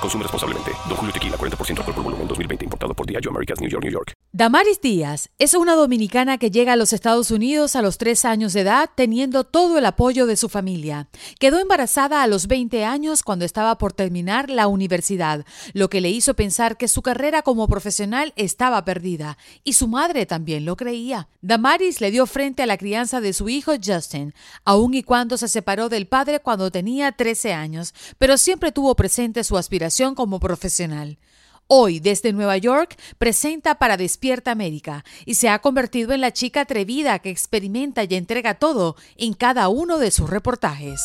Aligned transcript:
Consume 0.00 0.22
responsablemente. 0.22 0.70
Don 0.88 0.96
Julio 0.96 1.12
Tequila, 1.12 1.36
40% 1.36 1.78
alcohol 1.78 1.94
por 1.94 2.04
volumen, 2.04 2.26
2020. 2.26 2.64
Importado 2.64 2.94
por 2.94 3.06
Diageo 3.06 3.30
Americas, 3.30 3.60
New 3.60 3.68
York, 3.68 3.84
New 3.84 3.92
York. 3.92 4.12
Damaris 4.32 4.80
Díaz 4.80 5.28
es 5.38 5.54
una 5.54 5.74
dominicana 5.74 6.38
que 6.38 6.50
llega 6.50 6.72
a 6.72 6.76
los 6.76 6.92
Estados 6.92 7.30
Unidos 7.30 7.76
a 7.76 7.82
los 7.82 7.98
tres 7.98 8.24
años 8.24 8.52
de 8.52 8.60
edad 8.60 8.88
teniendo 8.94 9.44
todo 9.44 9.76
el 9.76 9.84
apoyo 9.84 10.26
de 10.26 10.36
su 10.36 10.48
familia. 10.48 11.08
Quedó 11.38 11.58
embarazada 11.58 12.22
a 12.22 12.26
los 12.28 12.46
20 12.46 12.84
años 12.84 13.22
cuando 13.22 13.44
estaba 13.44 13.76
por 13.76 13.92
terminar 13.92 14.48
la 14.48 14.68
universidad, 14.68 15.44
lo 15.74 15.90
que 15.90 16.00
le 16.00 16.10
hizo 16.10 16.34
pensar 16.34 16.76
que 16.76 16.88
su 16.88 17.02
carrera 17.02 17.42
como 17.42 17.68
profesional 17.68 18.32
estaba 18.36 18.84
perdida, 18.84 19.36
y 19.64 19.72
su 19.74 19.88
madre 19.88 20.26
también 20.26 20.64
lo 20.64 20.76
creía. 20.76 21.28
Damaris 21.42 22.00
le 22.00 22.10
dio 22.10 22.26
frente 22.26 22.62
a 22.62 22.66
la 22.66 22.78
crianza 22.78 23.20
de 23.20 23.32
su 23.32 23.48
hijo 23.48 23.72
Justin, 23.84 24.32
aun 24.64 24.94
y 24.94 25.02
cuando 25.02 25.36
se 25.36 25.48
separó 25.48 25.88
del 25.88 26.06
padre 26.06 26.40
cuando 26.40 26.70
tenía 26.70 27.12
13 27.12 27.52
años, 27.52 27.92
pero 28.18 28.38
siempre 28.38 28.70
tuvo 28.70 28.94
presente 28.94 29.42
su 29.42 29.58
aspiración 29.58 29.89
como 30.14 30.38
profesional. 30.38 31.18
Hoy, 31.66 32.00
desde 32.00 32.32
Nueva 32.32 32.56
York, 32.56 32.96
presenta 33.18 33.76
para 33.76 33.96
Despierta 33.96 34.50
América 34.50 35.04
y 35.24 35.34
se 35.34 35.48
ha 35.48 35.60
convertido 35.60 36.12
en 36.12 36.20
la 36.20 36.32
chica 36.32 36.62
atrevida 36.62 37.18
que 37.18 37.30
experimenta 37.30 38.04
y 38.04 38.14
entrega 38.14 38.54
todo 38.54 38.96
en 39.16 39.34
cada 39.34 39.68
uno 39.68 39.98
de 39.98 40.10
sus 40.10 40.30
reportajes. 40.30 41.02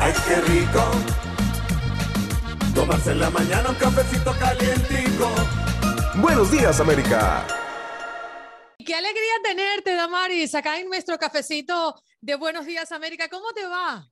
¡Ay, 0.00 0.12
qué 0.26 0.40
rico! 0.40 0.84
Tomarse 2.74 3.12
en 3.12 3.20
la 3.20 3.30
mañana 3.30 3.70
un 3.70 3.76
cafecito 3.76 4.32
calientico. 4.38 5.30
Buenos 6.16 6.50
días, 6.50 6.78
América. 6.80 7.46
Qué 8.84 8.94
alegría 8.94 9.32
tenerte, 9.42 9.94
Damaris, 9.94 10.54
acá 10.54 10.78
en 10.78 10.88
nuestro 10.88 11.18
cafecito 11.18 12.00
de 12.20 12.34
Buenos 12.36 12.66
Días, 12.66 12.92
América. 12.92 13.28
¿Cómo 13.28 13.52
te 13.52 13.66
va? 13.66 14.08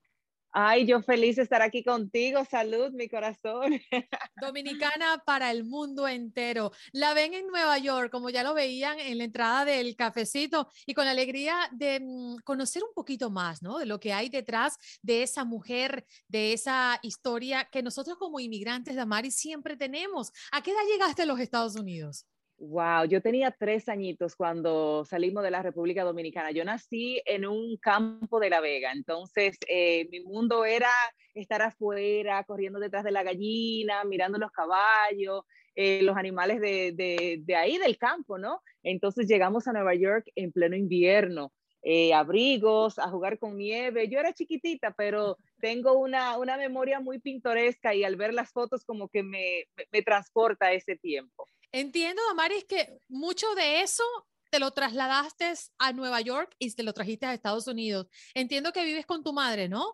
Ay, 0.57 0.87
yo 0.87 1.03
feliz 1.03 1.35
de 1.35 1.43
estar 1.43 1.63
aquí 1.63 1.83
contigo. 1.83 2.45
Salud, 2.49 2.93
mi 2.93 3.09
corazón. 3.09 3.73
Dominicana 4.41 5.21
para 5.27 5.51
el 5.51 5.65
mundo 5.65 6.07
entero. 6.07 6.71
La 6.93 7.13
ven 7.13 7.35
en 7.35 7.49
Nueva 7.49 7.77
York, 7.79 8.13
como 8.13 8.31
ya 8.31 8.45
lo 8.45 8.55
veían 8.55 9.01
en 9.01 9.19
la 9.19 9.25
entrada 9.25 9.65
del 9.65 9.97
cafecito, 9.97 10.69
y 10.87 10.95
con 10.95 11.07
la 11.07 11.11
alegría 11.11 11.69
de 11.73 11.99
mm, 11.99 12.37
conocer 12.45 12.85
un 12.85 12.95
poquito 12.95 13.31
más, 13.31 13.63
¿no? 13.63 13.79
De 13.79 13.87
lo 13.87 13.99
que 13.99 14.13
hay 14.13 14.29
detrás 14.29 14.79
de 15.03 15.25
esa 15.25 15.45
mujer, 15.45 16.07
de 16.29 16.53
esa 16.53 17.01
historia 17.03 17.65
que 17.65 17.83
nosotros 17.83 18.17
como 18.17 18.39
inmigrantes 18.39 18.95
de 18.95 19.01
Amari 19.01 19.33
siempre 19.33 19.77
tenemos. 19.77 20.31
¿A 20.53 20.63
qué 20.63 20.71
edad 20.71 20.87
llegaste 20.89 21.23
a 21.23 21.27
los 21.27 21.41
Estados 21.41 21.75
Unidos? 21.75 22.27
Wow, 22.59 23.07
yo 23.07 23.21
tenía 23.21 23.51
tres 23.51 23.89
añitos 23.89 24.37
cuando 24.37 25.05
salimos 25.05 25.43
de 25.43 25.51
la 25.51 25.61
República 25.63 26.05
Dominicana. 26.05 26.53
Yo 26.53 26.65
nací 26.65 27.21
en 27.27 27.47
un 27.47 27.77
campo 27.79 28.39
de 28.39 28.49
La 28.49 28.61
Vega, 28.61 28.93
entonces 28.93 29.59
eh, 29.69 30.09
mi 30.11 30.21
mundo 30.21 30.65
era 30.65 30.89
estar 31.35 31.63
afuera, 31.63 32.45
corriendo 32.45 32.79
detrás 32.79 33.03
de 33.03 33.11
la 33.11 33.25
gallina, 33.25 34.05
mirando 34.05 34.39
los 34.39 34.53
caballos, 34.53 35.43
eh, 35.75 36.03
los 36.03 36.17
animales 36.17 36.61
de, 36.61 37.43
de, 37.45 37.57
ahí 37.57 37.77
del 37.79 37.99
campo, 37.99 38.39
¿no? 38.39 38.63
Entonces 38.85 39.27
llegamos 39.27 39.67
a 39.67 39.73
Nueva 39.73 39.95
York 39.95 40.31
en 40.37 40.53
pleno 40.53 40.77
invierno. 40.77 41.53
Eh, 41.83 42.15
abrigos, 42.15 42.99
a 42.99 43.11
jugar 43.11 43.39
con 43.39 43.59
nieve. 43.59 44.09
Yo 44.09 44.19
era 44.21 44.33
chiquitita, 44.33 44.93
pero 44.97 45.37
tengo 45.61 45.99
una, 45.99 46.39
una 46.39 46.57
memoria 46.57 47.01
muy 47.01 47.19
pintoresca 47.19 47.95
y 47.95 48.05
al 48.05 48.17
ver 48.17 48.33
las 48.33 48.53
fotos 48.53 48.85
como 48.85 49.09
que 49.09 49.23
me, 49.23 49.65
me 49.93 50.03
transporta 50.03 50.67
a 50.67 50.73
ese 50.73 50.97
tiempo. 50.97 51.47
Entiendo, 51.77 52.23
Damaris, 52.29 52.65
que 52.67 53.01
mucho 53.09 53.53
de 53.57 53.81
eso 53.81 54.05
te 54.49 54.61
lo 54.61 54.71
trasladaste 54.71 55.53
a 55.81 55.93
Nueva 55.93 56.21
York 56.21 56.55
y 56.61 56.73
te 56.73 56.85
lo 56.85 56.93
trajiste 56.93 57.27
a 57.27 57.35
Estados 57.35 57.67
Unidos. 57.67 58.07
Entiendo 58.33 58.73
que 58.73 58.85
vives 58.85 59.07
con 59.07 59.25
tu 59.25 59.33
madre, 59.33 59.69
¿no? 59.69 59.85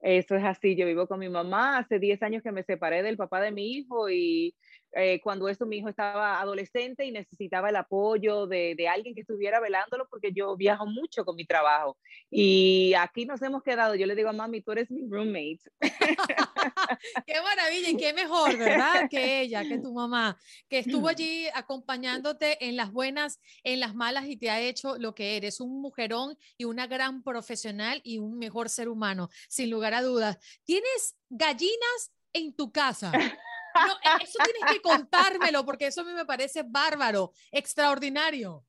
Eso 0.00 0.34
es 0.34 0.44
así, 0.44 0.76
yo 0.76 0.84
vivo 0.84 1.06
con 1.08 1.18
mi 1.18 1.30
mamá, 1.30 1.78
hace 1.78 1.98
10 1.98 2.22
años 2.22 2.42
que 2.42 2.52
me 2.52 2.64
separé 2.64 3.02
del 3.02 3.16
papá 3.16 3.40
de 3.40 3.50
mi 3.50 3.72
hijo 3.72 4.10
y 4.10 4.54
eh, 4.98 5.20
cuando 5.20 5.46
eso 5.46 5.66
mi 5.66 5.76
hijo 5.76 5.90
estaba 5.90 6.40
adolescente 6.40 7.04
y 7.04 7.12
necesitaba 7.12 7.68
el 7.68 7.76
apoyo 7.76 8.46
de, 8.46 8.74
de, 8.74 8.88
alguien 8.88 9.14
que 9.14 9.20
estuviera 9.20 9.60
velándolo 9.60 10.08
porque 10.08 10.32
yo 10.32 10.56
viajo 10.56 10.86
mucho 10.86 11.26
con 11.26 11.36
mi 11.36 11.44
trabajo. 11.44 11.98
Y 12.30 12.94
aquí 12.94 13.26
nos 13.26 13.42
hemos 13.42 13.62
quedado. 13.62 13.94
Yo 13.94 14.06
le 14.06 14.14
digo 14.14 14.30
a 14.30 14.32
mami, 14.32 14.62
tú 14.62 14.72
eres 14.72 14.90
mi 14.90 15.06
roommate. 15.06 15.60
qué 17.26 17.42
maravilla 17.42 17.90
y 17.90 17.96
qué 17.98 18.14
mejor, 18.14 18.56
¿verdad? 18.56 19.06
Que 19.10 19.42
ella, 19.42 19.64
que 19.64 19.78
tu 19.78 19.92
mamá, 19.92 20.38
que 20.66 20.78
estuvo 20.78 21.08
allí 21.08 21.46
acompañándote 21.52 22.66
en 22.66 22.76
las 22.76 22.90
buenas, 22.90 23.38
en 23.64 23.80
las 23.80 23.94
malas 23.94 24.26
y 24.26 24.38
te 24.38 24.48
ha 24.48 24.62
hecho 24.62 24.96
lo 24.96 25.14
que 25.14 25.36
eres, 25.36 25.60
un 25.60 25.82
mujerón 25.82 26.38
y 26.56 26.64
una 26.64 26.86
gran 26.86 27.22
profesional 27.22 28.00
y 28.02 28.16
un 28.16 28.38
mejor 28.38 28.70
ser 28.70 28.88
humano, 28.88 29.28
sin 29.48 29.68
lugar 29.68 29.92
a 29.92 30.00
dudas. 30.00 30.38
¿Tienes 30.64 31.16
gallinas 31.28 32.12
en 32.32 32.54
tu 32.54 32.72
casa? 32.72 33.12
No, 33.84 33.92
e, 33.94 34.24
eso 34.24 34.38
tienes 34.44 34.72
que 34.72 34.80
contármelo 34.80 35.64
porque 35.64 35.86
eso 35.86 36.02
a 36.02 36.04
mí 36.04 36.12
me 36.12 36.24
parece 36.24 36.62
bárbaro, 36.64 37.32
extraordinario. 37.50 38.64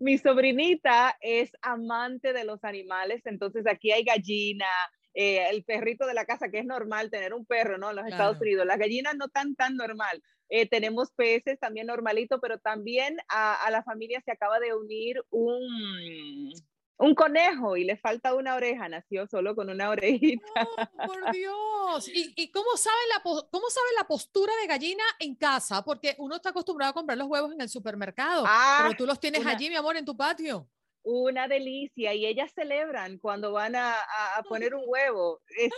Mi 0.00 0.16
sobrinita 0.18 1.16
es 1.20 1.52
amante 1.60 2.32
de 2.32 2.44
los 2.44 2.64
animales, 2.64 3.22
entonces 3.26 3.66
aquí 3.66 3.92
hay 3.92 4.04
gallina, 4.04 4.66
eh, 5.12 5.46
el 5.50 5.64
perrito 5.64 6.06
de 6.06 6.14
la 6.14 6.24
casa, 6.24 6.48
que 6.48 6.58
es 6.58 6.64
normal 6.64 7.10
tener 7.10 7.34
un 7.34 7.44
perro, 7.44 7.78
¿no? 7.78 7.90
En 7.90 7.96
los 7.96 8.06
Estados 8.06 8.40
Unidos. 8.40 8.66
Las 8.66 8.78
gallinas 8.78 9.14
no 9.16 9.28
tan, 9.28 9.54
tan 9.54 9.76
normal. 9.76 10.22
Eh, 10.48 10.68
tenemos 10.68 11.12
peces 11.12 11.58
también 11.58 11.86
normalito, 11.86 12.40
pero 12.40 12.58
también 12.58 13.16
a, 13.28 13.54
a, 13.64 13.70
la 13.70 13.82
familia 13.82 14.20
se 14.24 14.32
acaba 14.32 14.60
de 14.60 14.74
unir 14.74 15.22
un, 15.30 16.52
un 16.96 17.14
conejo 17.14 17.76
y 17.76 17.84
le 17.84 17.96
falta 17.96 18.34
una 18.34 18.54
oreja, 18.54 18.88
nació 18.88 19.26
solo 19.26 19.54
con 19.54 19.68
una 19.68 19.90
orejita. 19.90 20.44
Oh, 20.56 21.06
por 21.06 21.32
Dios. 21.32 22.08
¿Y, 22.08 22.32
y 22.36 22.50
cómo, 22.50 22.76
sabe 22.76 22.96
la, 23.14 23.22
cómo 23.22 23.70
sabe 23.70 23.86
la 23.96 24.06
postura 24.06 24.52
de 24.60 24.66
gallina 24.66 25.04
en 25.18 25.34
casa? 25.34 25.84
Porque 25.84 26.14
uno 26.18 26.36
está 26.36 26.50
acostumbrado 26.50 26.90
a 26.90 26.94
comprar 26.94 27.18
los 27.18 27.28
huevos 27.28 27.52
en 27.52 27.60
el 27.60 27.68
supermercado, 27.68 28.44
ah, 28.46 28.80
pero 28.82 28.96
tú 28.96 29.06
los 29.06 29.20
tienes 29.20 29.40
una, 29.40 29.50
allí, 29.50 29.68
mi 29.68 29.76
amor, 29.76 29.96
en 29.96 30.04
tu 30.04 30.16
patio. 30.16 30.68
Una 31.02 31.48
delicia. 31.48 32.14
Y 32.14 32.26
ellas 32.26 32.52
celebran 32.54 33.18
cuando 33.18 33.52
van 33.52 33.76
a, 33.76 33.94
a, 33.94 34.38
a 34.38 34.42
poner 34.42 34.74
un 34.74 34.84
huevo. 34.86 35.42
Es, 35.48 35.70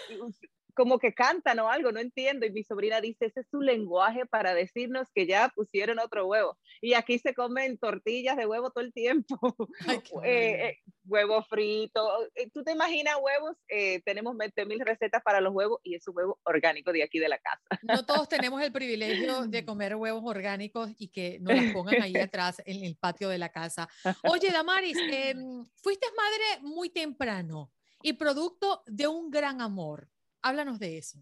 como 0.77 0.99
que 0.99 1.15
cantan 1.15 1.59
o 1.59 1.71
algo, 1.71 1.91
no 1.91 2.01
entiendo. 2.01 2.47
Y 2.47 2.53
mi 2.53 2.63
sobrina 2.63 3.01
dice, 3.01 3.27
ese 3.27 3.41
es 3.41 3.49
su 3.51 3.61
lenguaje 3.61 4.27
para 4.27 4.55
decirnos 4.55 5.09
que 5.15 5.27
ya 5.27 5.49
pusieron 5.55 5.99
otro 5.99 6.27
huevo. 6.27 6.57
Y 6.81 6.95
aquí 6.95 7.19
se 7.19 7.35
comen 7.35 7.79
tortillas 7.79 8.37
de 8.37 8.47
huevo 8.47 8.71
todo 8.71 8.85
el 8.85 8.93
tiempo. 8.93 9.39
Ay, 9.89 10.01
eh, 10.25 10.69
eh, 10.69 10.79
huevo 11.07 11.43
frito. 11.43 12.29
Eh, 12.35 12.51
¿Tú 12.51 12.63
te 12.63 12.73
imaginas 12.73 13.17
huevos? 13.21 13.57
Eh, 13.69 14.03
tenemos 14.05 14.37
20 14.37 14.67
mil 14.67 14.81
recetas 14.81 15.23
para 15.23 15.41
los 15.41 15.55
huevos 15.55 15.81
y 15.83 15.95
es 15.95 16.07
un 16.09 16.17
huevo 16.17 16.39
orgánico 16.45 16.93
de 16.93 17.03
aquí 17.03 17.19
de 17.19 17.29
la 17.29 17.39
casa. 17.39 17.63
No 17.97 18.05
todos 18.05 18.29
tenemos 18.29 18.61
el 18.63 18.73
privilegio 18.73 19.47
de 19.47 19.65
comer 19.65 19.95
huevos 19.95 20.23
orgánicos 20.25 20.91
y 20.99 21.09
que 21.09 21.39
nos 21.41 21.57
los 21.57 21.73
pongan 21.73 22.03
ahí 22.03 22.17
atrás 22.17 22.61
en 22.67 22.85
el 22.85 22.97
patio 22.97 23.29
de 23.29 23.39
la 23.39 23.49
casa. 23.49 23.89
Oye, 24.29 24.51
Damaris, 24.51 24.99
eh, 25.11 25.35
fuiste 25.83 26.07
madre 26.17 26.63
muy 26.63 26.91
temprano 26.91 27.71
y 28.03 28.15
producto 28.15 28.83
de 28.87 29.07
un 29.07 29.31
gran 29.31 29.61
amor. 29.61 30.09
Háblanos 30.47 30.79
de 30.79 30.97
eso. 30.97 31.19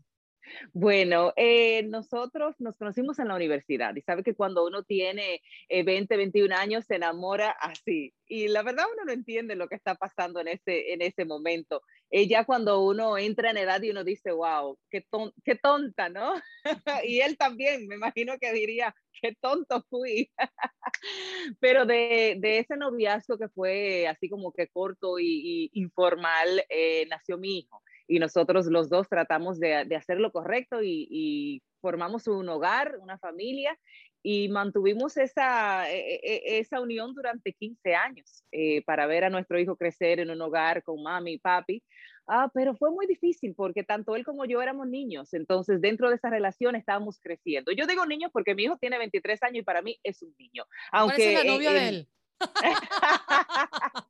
Bueno, 0.75 1.33
eh, 1.37 1.83
nosotros 1.85 2.57
nos 2.59 2.77
conocimos 2.77 3.19
en 3.19 3.29
la 3.29 3.37
universidad 3.37 3.97
y 3.97 4.03
sabe 4.03 4.23
que 4.23 4.35
cuando 4.35 4.67
uno 4.67 4.83
tiene 4.83 5.41
eh, 5.71 5.83
20, 5.83 6.15
21 6.19 6.55
años 6.55 6.85
se 6.85 6.97
enamora 6.97 7.51
así. 7.53 8.13
Y 8.27 8.49
la 8.49 8.63
verdad 8.63 8.85
uno 8.93 9.07
no 9.07 9.13
entiende 9.13 9.57
lo 9.57 9.67
que 9.69 9.77
está 9.77 9.95
pasando 9.95 10.41
en 10.41 10.49
ese, 10.49 10.93
en 10.93 11.01
ese 11.01 11.25
momento. 11.25 11.81
Eh, 12.11 12.29
ya 12.29 12.45
cuando 12.45 12.83
uno 12.83 13.17
entra 13.17 13.51
en 13.51 13.57
edad 13.57 13.81
y 13.81 13.93
uno 13.93 14.05
dice, 14.05 14.31
wow, 14.31 14.79
qué, 14.91 15.01
ton 15.11 15.33
qué 15.43 15.55
tonta, 15.55 16.11
¿no? 16.11 16.35
y 17.09 17.21
él 17.21 17.39
también, 17.39 17.89
me 17.89 17.95
imagino 17.95 18.35
que 18.39 18.53
diría, 18.53 18.95
qué 19.23 19.35
tonto 19.41 19.87
fui. 19.89 20.31
Pero 21.61 21.87
de, 21.87 22.37
de, 22.41 22.59
ese 22.59 22.77
noviazgo 22.77 23.39
que 23.39 23.49
fue 23.49 24.07
así 24.07 24.29
como 24.29 24.53
que 24.53 24.69
corto 24.69 25.19
y, 25.19 25.71
y 25.75 25.81
informal, 25.81 26.63
eh, 26.69 27.07
nació 27.09 27.39
mi 27.39 27.61
hijo 27.61 27.83
y 28.07 28.19
nosotros 28.19 28.67
los 28.67 28.89
dos 28.89 29.09
tratamos 29.09 29.59
de, 29.59 29.85
de 29.85 29.97
hacer 29.97 30.21
lo 30.21 30.33
correcto 30.33 30.83
y, 30.83 31.09
y, 31.11 31.63
formamos 31.81 32.27
un 32.29 32.49
hogar, 32.49 32.97
una 33.03 33.19
familia 33.19 33.79
y 34.23 34.49
mantuvimos 34.49 35.19
esa, 35.19 35.93
e, 35.93 36.15
e, 36.15 36.59
esa 36.59 36.81
unión 36.81 37.15
durante 37.15 37.53
15 37.53 37.95
años 37.95 38.43
eh, 38.53 38.83
para 38.87 39.05
ver 39.07 39.25
a 39.25 39.29
nuestro 39.29 39.61
hijo 39.61 39.77
crecer 39.77 40.19
en 40.19 40.31
un 40.31 40.41
hogar 40.41 40.83
con 40.83 41.03
mami 41.03 41.35
y 41.35 41.39
papi. 41.39 41.83
Ah, 42.27 42.51
pero 42.55 42.75
fue 42.75 42.91
muy 42.91 43.07
difícil 43.07 43.55
porque 43.55 43.85
tanto 43.85 44.17
él 44.17 44.25
como 44.25 44.47
yo 44.47 44.63
éramos 44.63 44.89
niños, 44.89 45.35
entonces 45.35 45.83
dentro 45.83 46.09
de 46.09 46.17
esa 46.17 46.31
relación 46.31 46.75
estábamos 46.75 47.21
creciendo. 47.21 47.71
Yo 47.71 47.87
digo 47.87 48.07
niños 48.07 48.31
porque 48.33 48.55
mi 48.55 48.63
hijo 48.63 48.79
tiene 48.79 48.97
23 48.97 49.43
años 49.43 49.59
y 49.59 49.63
para 49.63 49.83
mí 49.83 50.01
es 50.03 50.23
un 50.23 50.35
niño. 50.39 50.65
Aunque 50.91 51.35
es 51.35 51.45
la 51.45 51.53
novia 51.53 51.73
de 51.73 51.89
él? 51.89 52.09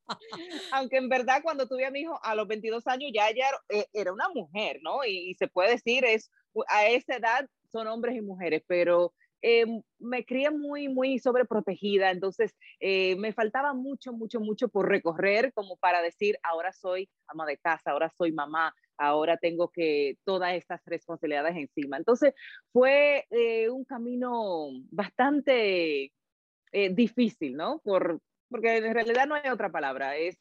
Aunque 0.73 0.97
en 0.97 1.09
verdad 1.09 1.41
cuando 1.43 1.69
tuve 1.69 1.87
a 1.87 1.91
mi 1.91 2.01
hijo 2.01 2.19
a 2.23 2.35
los 2.35 2.49
22 2.49 2.87
años 2.87 3.11
ya 3.15 3.29
ella 3.29 3.47
eh, 3.69 3.87
era 3.93 4.13
una 4.13 4.29
mujer, 4.29 4.81
¿no? 4.83 5.05
Y, 5.05 5.35
se 5.35 5.49
puede 5.49 5.73
decir, 5.73 6.05
es 6.05 6.31
a 6.69 6.87
esa 6.87 7.17
edad 7.17 7.49
son 7.71 7.87
hombres 7.89 8.17
y 8.17 8.21
mujeres, 8.21 8.63
pero 8.67 9.13
eh, 9.43 9.67
me 9.99 10.25
crié 10.25 10.51
muy, 10.51 10.89
muy 10.89 11.19
sobreprotegida, 11.19 12.11
entonces 12.11 12.55
eh, 12.81 13.17
me 13.17 13.33
faltaba 13.33 13.75
mucho, 13.75 14.13
mucho, 14.13 14.41
mucho 14.41 14.69
por 14.69 14.89
recorrer 14.89 15.53
como 15.53 15.77
para 15.77 16.01
decir, 16.01 16.39
ahora 16.43 16.73
soy 16.73 17.11
ama 17.27 17.45
de 17.45 17.59
casa, 17.59 17.91
ahora 17.91 18.11
soy 18.17 18.33
mamá, 18.33 18.75
ahora 18.97 19.37
tengo 19.37 19.69
que 19.69 20.17
todas 20.25 20.55
estas 20.55 20.81
responsabilidades 20.87 21.57
encima. 21.57 21.97
Entonces 21.97 22.33
fue 22.73 23.27
eh, 23.31 23.69
un 23.69 23.85
camino 23.85 24.69
bastante 24.91 26.13
difícil, 26.93 27.57
¿no? 27.57 27.81
Por, 27.85 28.21
porque 28.49 28.77
en 28.77 28.95
realidad 28.95 29.27
no 29.27 29.35
hay 29.35 29.51
otra 29.51 29.71
palabra, 29.71 30.17
es, 30.17 30.37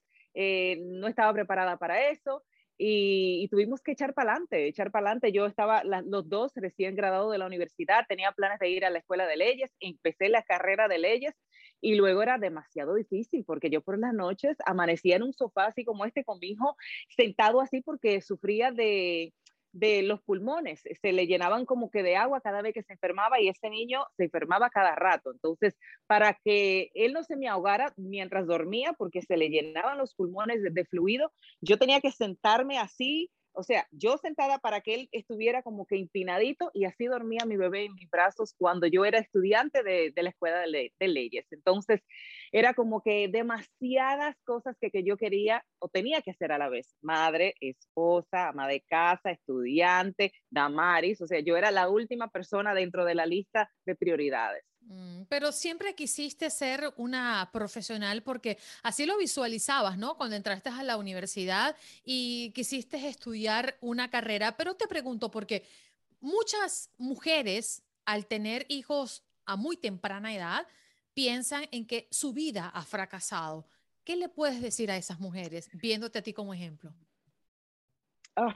no 0.80 1.07
estaba 1.07 1.33
preparada 1.33 1.77
para 1.77 2.09
eso 2.09 2.44
y, 2.77 3.47
tuvimos 3.50 3.81
que 3.81 3.91
echar 3.91 4.13
para 4.13 4.31
adelante, 4.31 4.68
echar 4.68 4.91
para 4.91 5.07
adelante. 5.07 5.31
Yo 5.31 5.45
estaba, 5.45 5.83
los 5.83 6.27
dos 6.27 6.51
recién 6.56 6.95
graduados 6.95 7.31
de 7.31 7.38
la 7.38 7.45
universidad, 7.45 8.06
tenía 8.07 8.31
planes 8.31 8.59
de 8.59 8.69
ir 8.69 8.85
a 8.85 8.89
la 8.89 9.00
escuela 9.00 9.27
de 9.27 9.38
leyes, 9.38 9.71
empecé 9.80 10.30
la 10.30 10.44
carrera 10.44 10.88
de 10.88 10.97
leyes 10.97 11.33
y 11.81 11.95
luego 11.95 12.24
era 12.24 12.38
demasiado 12.38 12.95
difícil 12.95 13.44
porque 13.45 13.69
yo 13.69 13.81
por 13.81 14.00
las 14.00 14.13
noches 14.13 14.57
amanecía 14.65 15.18
en 15.18 15.24
un 15.24 15.33
sofá 15.33 15.65
así 15.65 15.83
como 15.83 16.06
este 16.06 16.24
con 16.24 16.39
mi 16.39 16.51
hijo 16.51 16.77
sentado 17.09 17.59
así 17.59 17.81
porque 17.81 18.21
sufría 18.21 18.71
de, 18.71 19.33
de 19.74 20.04
los 20.04 20.22
pulmones, 20.22 20.84
se 21.02 21.12
le 21.12 21.25
llenaban 21.25 21.66
como 21.66 21.90
que 21.90 22.04
de 22.04 22.16
agua 22.16 22.42
cada 22.42 22.62
vez 22.62 22.74
que 22.74 22.84
se 22.84 22.94
enfermaba 22.94 23.42
y 23.42 23.50
ese 23.50 23.70
niño 23.70 24.06
se 24.16 24.25
enfermaba 24.25 24.70
cada 24.70 24.96
rato. 24.96 25.31
Entonces, 25.31 25.75
para 26.08 26.40
que 26.46 26.92
él 26.94 27.12
no 27.12 27.24
se 27.24 27.36
me 27.36 27.48
ahogara 27.48 27.92
mientras 27.98 28.46
dormía, 28.46 28.94
porque 28.94 29.22
se 29.24 29.36
le 29.36 29.50
llenaban 29.50 29.98
los 29.98 30.14
pulmones 30.14 30.62
de, 30.62 30.86
fluido, 30.86 31.34
yo 31.60 31.78
tenía 31.78 32.02
que 32.02 32.12
sentarme 32.12 32.78
así 32.78 33.31
o 33.53 33.63
sea, 33.63 33.88
yo 33.91 34.17
sentada 34.17 34.59
para 34.59 34.81
que 34.81 34.95
él 34.95 35.09
estuviera 35.11 35.61
como 35.61 35.85
que 35.85 35.95
empinadito 35.95 36.71
y 36.73 36.85
así 36.85 37.05
dormía 37.05 37.45
mi 37.45 37.55
bebé 37.57 37.85
en 37.85 37.94
mis 37.94 38.09
brazos 38.09 38.53
cuando 38.57 38.88
yo 38.88 39.05
era 39.05 39.19
estudiante 39.19 39.83
de, 39.83 40.11
la 40.15 40.29
escuela 40.29 40.61
de, 40.61 40.91
leyes. 41.00 41.45
Entonces, 41.51 42.01
era 42.51 42.73
como 42.73 43.01
que 43.01 43.27
demasiadas 43.27 44.35
cosas 44.45 44.75
que, 44.79 44.89
que 44.89 45.03
yo 45.03 45.17
quería 45.17 45.63
o 45.79 45.89
tenía 45.89 46.21
que 46.21 46.31
hacer 46.31 46.51
a 46.51 46.57
la 46.57 46.69
vez. 46.69 46.95
Madre, 47.01 47.55
esposa, 47.59 48.50
ama 48.50 48.67
de 48.67 48.81
casa, 48.81 49.31
estudiante, 49.31 50.33
damaris. 50.50 51.21
O 51.21 51.27
sea, 51.27 51.39
yo 51.39 51.55
era 51.57 51.71
la 51.71 51.89
última 51.89 52.29
persona 52.29 52.73
dentro 52.73 53.05
de 53.05 53.15
la 53.15 53.25
lista 53.25 53.69
de 53.85 53.95
prioridades. 53.95 54.63
Mm, 54.88 55.24
pero 55.30 55.51
siempre 55.51 55.95
quisiste 55.95 56.50
ser 56.50 56.94
una 56.97 57.50
profesional 57.51 58.21
porque 58.21 58.57
así 58.81 59.06
lo 59.06 59.18
visualizabas, 59.18 59.97
¿no? 59.97 60.18
Cuando 60.18 60.35
entraste 60.35 60.69
a 60.69 60.83
la 60.83 60.97
universidad 60.97 61.75
y 62.03 62.51
quisiste 62.51 63.07
estudiar 63.07 63.77
una 63.81 64.09
carrera, 64.09 64.57
pero 64.57 64.75
te 64.75 64.88
pregunto 64.88 65.31
porque 65.31 65.65
muchas 66.19 66.89
mujeres 66.97 67.81
al 68.06 68.25
tener 68.25 68.65
hijos 68.69 69.24
a 69.45 69.56
muy 69.56 69.77
temprana 69.77 70.33
edad 70.33 70.68
piensan 71.13 71.68
en 71.71 71.86
que 71.86 72.07
su 72.12 72.33
vida 72.33 72.68
ha 72.68 72.83
fracasado. 72.83 73.68
¿Qué 74.03 74.15
le 74.15 74.29
puedes 74.29 74.62
decir 74.62 74.91
a 74.91 74.97
esas 74.97 75.19
mujeres 75.19 75.69
viéndote 75.74 76.19
a 76.19 76.24
ti 76.24 76.33
como 76.33 76.53
ejemplo? 76.53 76.94
Ah, 78.36 78.53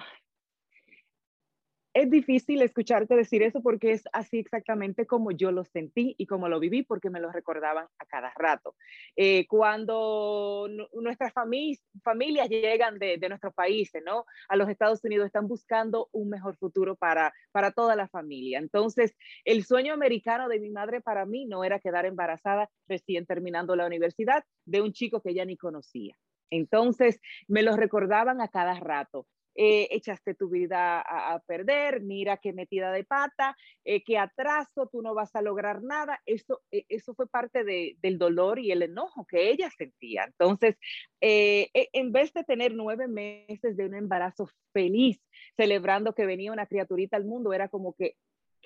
es 1.97 2.11
difícil 2.11 2.61
escucharte 2.61 3.15
decir 3.15 3.41
eso 3.41 3.63
porque 3.63 3.91
es 3.91 4.03
así 4.13 4.37
exactamente 4.37 5.07
como 5.07 5.31
yo 5.31 5.51
lo 5.51 5.63
sentí 5.63 6.13
y 6.19 6.27
como 6.27 6.47
lo 6.47 6.59
viví 6.59 6.83
porque 6.83 7.09
me 7.09 7.19
lo 7.19 7.31
recordaban 7.31 7.87
a 7.97 8.05
cada 8.05 8.31
rato. 8.37 8.75
Eh, 9.15 9.47
cuando 9.47 10.67
nuestras 10.93 11.33
familias 11.33 12.49
llegan 12.49 12.99
de, 12.99 13.17
nuestros 13.27 13.51
países, 13.55 14.03
¿no? 14.05 14.25
A 14.47 14.55
los 14.55 14.69
Estados 14.69 15.03
Unidos 15.03 15.25
están 15.25 15.47
buscando 15.47 16.07
un 16.11 16.29
mejor 16.29 16.55
futuro 16.57 16.95
para, 16.95 17.33
toda 17.75 17.95
la 17.95 18.07
familia. 18.07 18.59
Entonces, 18.59 19.15
el 19.43 19.65
sueño 19.65 19.91
americano 19.91 20.49
de 20.49 20.59
mi 20.59 20.69
madre 20.69 21.01
para 21.01 21.25
mí 21.25 21.47
no 21.47 21.63
era 21.63 21.79
quedar 21.79 22.05
embarazada 22.05 22.69
recién 22.87 23.25
terminando 23.25 23.75
la 23.75 23.87
universidad 23.87 24.43
de 24.65 24.81
un 24.81 24.93
chico 24.93 25.19
que 25.23 25.33
ya 25.33 25.45
ni 25.45 25.57
conocía. 25.57 26.15
Entonces, 26.51 27.19
me 27.47 27.63
lo 27.63 27.75
recordaban 27.75 28.39
a 28.39 28.49
cada 28.49 28.79
rato. 28.79 29.25
Eh, 29.59 29.87
echaste 29.89 30.35
tu 30.35 30.49
vida 30.49 31.01
a, 31.01 31.39
perder, 31.39 32.01
mira 32.01 32.37
qué 32.37 32.53
metida 32.53 32.91
de 32.91 33.03
pata, 33.03 33.57
eh, 33.83 34.03
qué 34.03 34.19
atraso, 34.19 34.87
tú 34.91 35.01
no 35.01 35.15
vas 35.15 35.35
a 35.35 35.41
lograr 35.41 35.81
nada. 35.81 36.21
Eso, 36.27 36.61
eh, 36.69 36.85
eso 36.89 37.15
fue 37.15 37.27
parte 37.27 37.63
del 37.63 38.19
dolor 38.19 38.59
y 38.59 38.71
el 38.71 38.83
enojo 38.83 39.25
que 39.25 39.49
ella 39.49 39.71
sentía. 39.75 40.25
Entonces, 40.25 40.77
e, 41.21 41.71
en 41.73 42.11
vez 42.11 42.33
de 42.33 42.43
tener 42.43 42.75
nueve 42.75 43.07
meses 43.07 43.75
de 43.75 43.85
un 43.85 43.95
embarazo 43.95 44.47
feliz, 44.73 45.19
celebrando 45.55 46.13
que 46.13 46.27
venía 46.27 46.51
una 46.51 46.67
criaturita 46.67 47.17
al 47.17 47.25
mundo, 47.25 47.51
era 47.51 47.67
como 47.67 47.95
que 47.95 48.15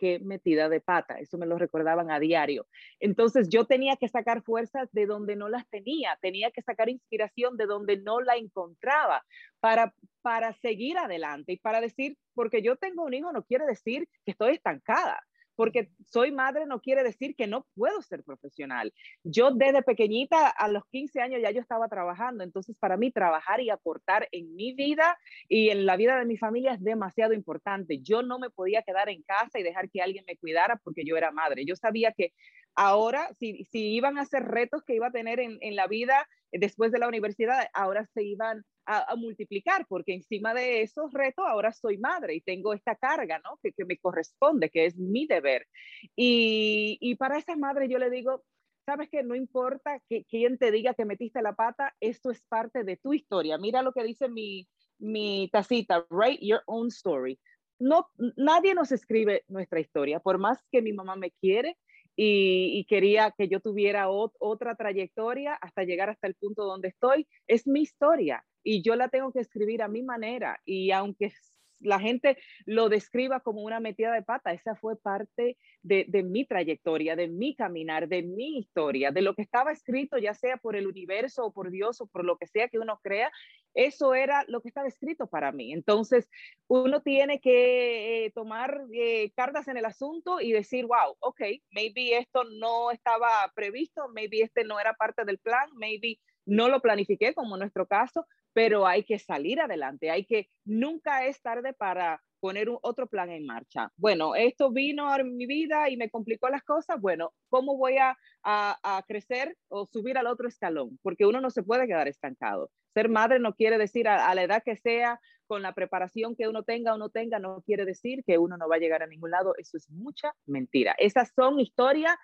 qué 0.02 0.20
metida 0.20 0.68
de 0.68 0.82
pata, 0.82 1.20
eso 1.20 1.38
me 1.38 1.46
lo 1.46 1.60
recordaban 1.60 2.10
a 2.10 2.20
diario. 2.20 2.66
Entonces 3.00 3.50
yo 3.50 3.66
tenía 3.66 3.98
que 3.98 4.08
sacar 4.08 4.42
fuerzas 4.42 4.90
de 4.94 5.06
donde 5.06 5.36
no 5.36 5.48
las 5.48 5.70
tenía, 5.70 6.18
tenía 6.24 6.50
que 6.50 6.64
sacar 6.64 6.90
inspiración 6.90 7.56
de 7.56 7.68
donde 7.68 7.98
no 7.98 8.20
la 8.20 8.36
encontraba 8.36 9.24
para, 9.60 9.94
para 10.24 10.54
seguir 10.54 10.98
adelante 10.98 11.54
y 11.54 11.58
para 11.58 11.82
decir, 11.82 12.18
porque 12.34 12.64
yo 12.64 12.78
tengo 12.78 13.04
un 13.04 13.14
hijo 13.14 13.32
no 13.32 13.44
quiere 13.44 13.68
decir 13.68 14.10
que 14.26 14.32
estoy 14.32 14.54
estancada 14.54 15.22
porque 15.62 15.92
soy 16.08 16.32
madre 16.32 16.66
no 16.66 16.82
quiere 16.82 17.04
decir 17.04 17.36
que 17.36 17.46
no 17.46 17.68
puedo 17.76 18.02
ser 18.02 18.24
profesional. 18.24 18.92
Yo 19.24 19.52
desde 19.52 19.84
pequeñita, 19.84 20.48
a 20.48 20.68
los 20.68 20.84
15 20.90 21.22
años 21.22 21.40
ya 21.40 21.52
yo 21.52 21.62
estaba 21.62 21.88
trabajando, 21.88 22.44
entonces 22.44 22.76
para 22.80 22.98
mí 22.98 23.12
trabajar 23.12 23.62
y 23.62 23.70
aportar 23.70 24.28
en 24.32 24.56
mi 24.56 24.74
vida 24.74 25.20
y 25.48 25.70
en 25.70 25.86
la 25.86 25.98
vida 25.98 26.18
de 26.18 26.26
mi 26.26 26.36
familia 26.36 26.74
es 26.74 26.84
demasiado 26.84 27.34
importante. 27.34 28.00
Yo 28.02 28.24
no 28.24 28.40
me 28.40 28.50
podía 28.50 28.82
quedar 28.82 29.10
en 29.10 29.22
casa 29.22 29.60
y 29.60 29.64
dejar 29.64 29.92
que 29.92 30.02
alguien 30.02 30.26
me 30.28 30.36
cuidara 30.36 30.82
porque 30.84 31.04
yo 31.06 31.16
era 31.16 31.30
madre. 31.30 31.64
Yo 31.64 31.76
sabía 31.76 32.12
que 32.12 32.34
ahora, 32.76 33.30
si, 33.40 33.66
iban 33.74 34.18
a 34.18 34.26
ser 34.26 34.44
retos 34.44 34.84
que 34.84 34.96
iba 34.96 35.08
a 35.08 35.12
tener 35.12 35.40
en, 35.40 35.76
la 35.76 35.88
vida 35.88 36.28
después 36.52 36.92
de 36.92 37.00
la 37.00 37.08
universidad, 37.08 37.68
ahora 37.74 38.06
se 38.14 38.24
iban 38.24 38.64
a, 38.86 39.16
multiplicar, 39.16 39.86
porque 39.88 40.14
encima 40.14 40.54
de 40.54 40.82
esos 40.82 41.14
retos 41.14 41.46
ahora 41.48 41.72
soy 41.72 41.98
madre 41.98 42.36
y 42.36 42.42
tengo 42.42 42.74
esta 42.74 42.96
carga, 42.96 43.40
¿no? 43.40 43.60
Que, 43.62 43.74
me 43.86 43.98
corresponde, 43.98 44.70
que 44.70 44.86
es 44.86 44.98
mi 44.98 45.28
deber. 45.28 45.68
Y, 46.16 47.16
para 47.16 47.38
esa 47.38 47.56
madre 47.56 47.88
yo 47.90 47.98
le 48.00 48.10
digo, 48.10 48.44
sabes 48.86 49.10
que 49.10 49.24
no 49.24 49.36
importa 49.36 50.02
que 50.10 50.26
quien 50.26 50.58
te 50.58 50.72
diga 50.72 50.94
que 50.94 51.06
metiste 51.06 51.42
la 51.42 51.54
pata, 51.54 51.96
esto 52.00 52.32
es 52.32 52.42
parte 52.50 52.84
de 52.84 52.98
tu 52.98 53.14
historia. 53.14 53.58
Mira 53.58 53.82
lo 53.82 53.94
que 53.94 54.04
dice 54.04 54.28
mi, 54.28 54.68
mi 55.00 55.50
tacita, 55.52 56.06
write 56.10 56.46
your 56.46 56.64
own 56.66 56.88
story. 56.88 57.40
No, 57.80 58.10
nadie 58.36 58.76
nos 58.76 58.92
escribe 58.92 59.44
nuestra 59.48 59.80
historia, 59.80 60.20
por 60.20 60.38
más 60.38 60.60
que 60.72 60.84
mi 60.84 60.94
mamá 60.94 61.16
me 61.16 61.32
quiere, 61.32 61.78
y, 62.24 62.86
quería 62.86 63.34
que 63.36 63.48
yo 63.48 63.62
tuviera 63.62 64.10
otra 64.10 64.76
trayectoria 64.76 65.56
hasta 65.56 65.84
llegar 65.84 66.12
hasta 66.12 66.28
el 66.28 66.36
punto 66.36 66.66
donde 66.66 66.90
estoy. 66.90 67.28
Es 67.48 67.66
mi 67.66 67.82
historia 67.82 68.46
y 68.64 68.84
yo 68.84 68.96
la 68.96 69.10
tengo 69.10 69.32
que 69.32 69.40
escribir 69.40 69.82
a 69.82 69.88
mi 69.88 70.04
manera 70.04 70.62
y 70.64 70.92
aunque 70.92 71.34
la 71.82 72.00
gente 72.00 72.38
lo 72.66 72.90
describa 72.90 73.40
como 73.40 73.62
una 73.62 73.80
metida 73.80 74.14
de 74.14 74.22
pata, 74.22 74.54
esa 74.54 74.76
fue 74.76 74.96
parte 74.96 75.58
de, 75.82 76.06
mi 76.24 76.46
trayectoria, 76.46 77.16
de 77.16 77.28
mi 77.28 77.56
caminar, 77.56 78.08
de 78.08 78.24
mi 78.24 78.60
historia, 78.60 79.12
de 79.12 79.22
lo 79.22 79.34
que 79.36 79.42
estaba 79.42 79.72
escrito, 79.72 80.18
ya 80.18 80.34
sea 80.34 80.58
por 80.58 80.76
el 80.76 80.88
universo 80.88 81.46
o 81.46 81.54
por 81.54 81.72
Dios 81.72 82.02
o 82.02 82.08
por 82.08 82.26
lo 82.26 82.38
que 82.38 82.48
sea 82.48 82.68
que 82.68 82.80
uno 82.80 83.00
crea, 83.02 83.32
eso 83.74 84.14
era 84.14 84.44
lo 84.48 84.62
que 84.62 84.68
estaba 84.68 84.88
escrito 84.88 85.28
para 85.28 85.52
mí. 85.52 85.74
Entonces, 85.74 86.30
uno 86.68 87.02
tiene 87.02 87.40
que 87.40 88.26
eh, 88.26 88.32
tomar 88.32 88.82
eh, 88.94 89.32
cartas 89.36 89.68
en 89.68 89.78
el 89.78 89.86
asunto 89.86 90.40
y 90.40 90.52
decir, 90.52 90.86
wow, 90.86 91.16
ok, 91.20 91.42
maybe 91.72 92.18
esto 92.18 92.44
no 92.44 92.92
estaba 92.92 93.52
previsto, 93.56 94.10
maybe 94.10 94.42
este 94.42 94.64
no 94.64 94.80
era 94.80 94.94
parte 94.94 95.26
del 95.26 95.40
plan, 95.40 95.70
maybe 95.76 96.20
no 96.46 96.70
lo 96.70 96.82
planifiqué 96.82 97.34
como 97.34 97.56
en 97.56 97.60
nuestro 97.60 97.86
caso, 97.86 98.26
pero 98.54 98.86
hay 98.86 99.04
que 99.04 99.20
salir 99.20 99.60
adelante, 99.62 100.10
hay 100.10 100.26
que, 100.26 100.50
nunca 100.66 101.26
es 101.26 101.42
tarde 101.42 101.74
para 101.74 102.22
poner 102.40 102.70
un, 102.70 102.80
otro 102.82 103.08
plan 103.08 103.30
en 103.30 103.46
marcha. 103.46 103.92
Bueno, 103.96 104.36
esto 104.36 104.72
vino 104.72 105.14
a 105.14 105.20
mi 105.20 105.46
vida 105.46 105.90
y 105.90 105.96
me 105.96 106.10
complicó 106.10 106.50
las 106.50 106.64
cosas, 106.64 107.00
bueno, 107.00 107.34
¿cómo 107.50 107.78
voy 107.78 107.98
a, 107.98 108.18
a, 108.44 109.04
crecer 109.08 109.56
o 109.70 109.86
subir 109.86 110.18
al 110.18 110.28
otro 110.28 110.48
escalón? 110.48 111.00
Porque 111.04 111.26
uno 111.26 111.40
no 111.40 111.52
se 111.52 111.64
puede 111.64 111.88
quedar 111.88 112.08
estancado. 112.08 112.72
Ser 112.94 113.08
madre 113.10 113.40
no 113.40 113.56
quiere 113.56 113.78
decir 113.78 114.08
a, 114.08 114.34
la 114.36 114.44
edad 114.44 114.64
que 114.64 114.76
sea, 114.76 115.22
con 115.48 115.62
la 115.62 115.74
preparación 115.74 116.36
que 116.36 116.48
uno 116.48 116.64
tenga 116.64 116.94
o 116.94 116.98
no 116.98 117.10
tenga, 117.10 117.38
no 117.40 117.62
quiere 117.62 117.86
decir 117.86 118.24
que 118.26 118.38
uno 118.38 118.58
no 118.58 118.68
va 118.68 118.76
a 118.76 118.80
llegar 118.80 119.04
a 119.04 119.08
ningún 119.08 119.32
lado. 119.32 119.54
Eso 119.58 119.78
es 119.78 119.90
mucha 119.90 120.34
mentira. 120.46 120.96
Esas 120.98 121.32
son 121.36 121.60
historias 121.60 122.16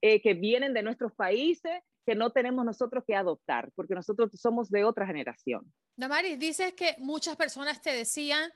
eh, 0.00 0.22
que 0.22 0.34
vienen 0.34 0.72
de 0.72 0.82
nuestros 0.82 1.12
países 1.14 1.82
que 2.04 2.14
no 2.14 2.30
tenemos 2.30 2.64
nosotros 2.64 3.04
que 3.06 3.14
adoptar, 3.14 3.70
porque 3.74 3.94
nosotros 3.94 4.30
somos 4.34 4.70
de 4.70 4.84
otra 4.84 5.06
generación. 5.06 5.72
Damaris, 5.96 6.38
dices 6.38 6.74
que 6.74 6.96
muchas 6.98 7.36
personas 7.36 7.80
te 7.80 7.90
decían 7.90 8.50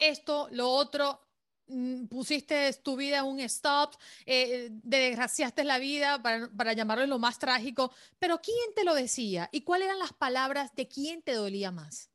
esto, 0.00 0.48
lo 0.52 0.68
otro, 0.68 1.20
mm, 1.66 2.06
pusiste 2.06 2.72
tu 2.82 2.96
vida 2.96 3.18
en 3.18 3.26
un 3.26 3.40
stop, 3.40 3.94
eh, 4.26 4.68
desgraciaste 4.70 5.64
la 5.64 5.78
vida, 5.78 6.22
para, 6.22 6.48
para 6.56 6.72
llamarlo 6.72 7.06
lo 7.06 7.18
más 7.18 7.38
trágico, 7.38 7.92
pero 8.18 8.38
¿quién 8.38 8.74
te 8.74 8.84
lo 8.84 8.94
decía? 8.94 9.48
¿Y 9.52 9.62
cuáles 9.62 9.88
eran 9.88 9.98
las 9.98 10.12
palabras 10.12 10.74
de 10.74 10.88
quién 10.88 11.22
te 11.22 11.34
dolía 11.34 11.70
más? 11.70 12.10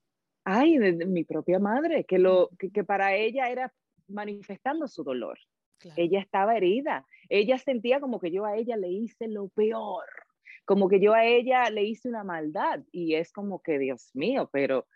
Ay, 0.45 0.77
de, 0.77 1.05
mi 1.05 1.23
propia 1.23 1.59
madre, 1.59 2.05
que, 2.05 2.19
lo, 2.19 2.49
que, 2.57 2.83
para 2.83 3.15
ella 3.15 3.49
era 3.49 3.73
manifestando 4.07 4.87
su 4.87 5.03
dolor. 5.03 5.39
Ella 5.97 6.21
estaba 6.21 6.55
herida. 6.55 7.05
Ella 7.27 7.57
sentía 7.57 7.99
como 7.99 8.19
que 8.19 8.31
yo 8.31 8.45
a 8.45 8.55
ella 8.55 8.77
le 8.77 8.89
hice 8.89 9.27
lo 9.27 9.49
peor, 9.49 10.05
como 10.65 10.89
que 10.89 10.99
yo 10.99 11.13
a 11.13 11.25
ella 11.25 11.69
le 11.69 11.83
hice 11.83 12.09
una 12.09 12.23
maldad. 12.23 12.81
Y 12.91 13.15
es 13.15 13.31
como 13.31 13.61
que, 13.61 13.79
Dios 13.79 14.11
mío, 14.13 14.49
pero 14.51 14.87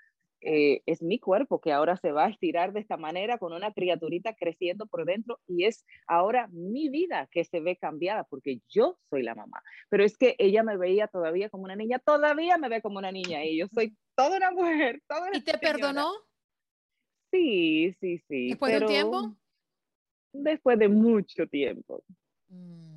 eh, 0.42 0.84
es 0.86 1.02
mi 1.02 1.20
cuerpo 1.20 1.60
que 1.60 1.74
ahora 1.74 1.98
se 1.98 2.12
va 2.12 2.26
a 2.26 2.30
estirar 2.30 2.72
de 2.72 2.80
esta 2.80 2.96
manera 2.96 3.40
con 3.40 3.54
una 3.54 3.74
criaturita 3.74 4.36
creciendo 4.36 4.86
por 4.86 5.04
dentro 5.04 5.40
y 5.48 5.66
es 5.66 5.84
ahora 6.06 6.48
mi 6.52 6.90
vida 6.90 7.28
que 7.32 7.44
se 7.44 7.60
ve 7.60 7.76
cambiada 7.76 8.24
porque 8.24 8.62
yo 8.70 9.00
soy 9.10 9.24
la 9.24 9.34
mamá. 9.34 9.64
Pero 9.90 10.04
es 10.04 10.16
que 10.16 10.36
ella 10.38 10.62
me 10.62 10.78
veía 10.78 11.08
todavía 11.08 11.50
como 11.50 11.64
una 11.64 11.76
niña, 11.76 11.98
todavía 12.00 12.58
me 12.60 12.70
ve 12.70 12.82
como 12.84 13.00
una 13.00 13.12
niña 13.12 13.44
y 13.46 13.58
yo 13.58 13.68
soy 13.68 13.98
toda 14.16 14.38
una 14.38 14.52
mujer. 14.52 15.02
Toda 15.08 15.30
¿Y 15.34 15.42
te 15.42 15.58
perdonó? 15.58 16.12
Sí, 17.32 17.96
sí, 18.00 18.20
sí. 18.28 18.50
¿Después 18.50 18.74
de 18.74 18.80
un 18.80 18.86
tiempo? 18.86 19.36
Después 20.34 20.78
de 20.78 20.88
mucho 20.88 21.48
tiempo. 21.48 22.04
Mm. 22.50 22.97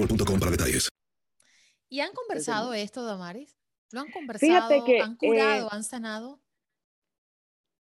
para 0.07 0.51
detalles. 0.51 0.89
¿Y 1.89 1.99
han 1.99 2.13
conversado 2.13 2.73
esto, 2.73 3.03
Damaris? 3.03 3.57
¿Lo 3.91 4.01
han 4.01 4.11
conversado? 4.11 4.85
que, 4.85 5.01
¿Han 5.01 5.15
curado? 5.17 5.67
Eh, 5.67 5.69
¿Han 5.71 5.83
sanado? 5.83 6.41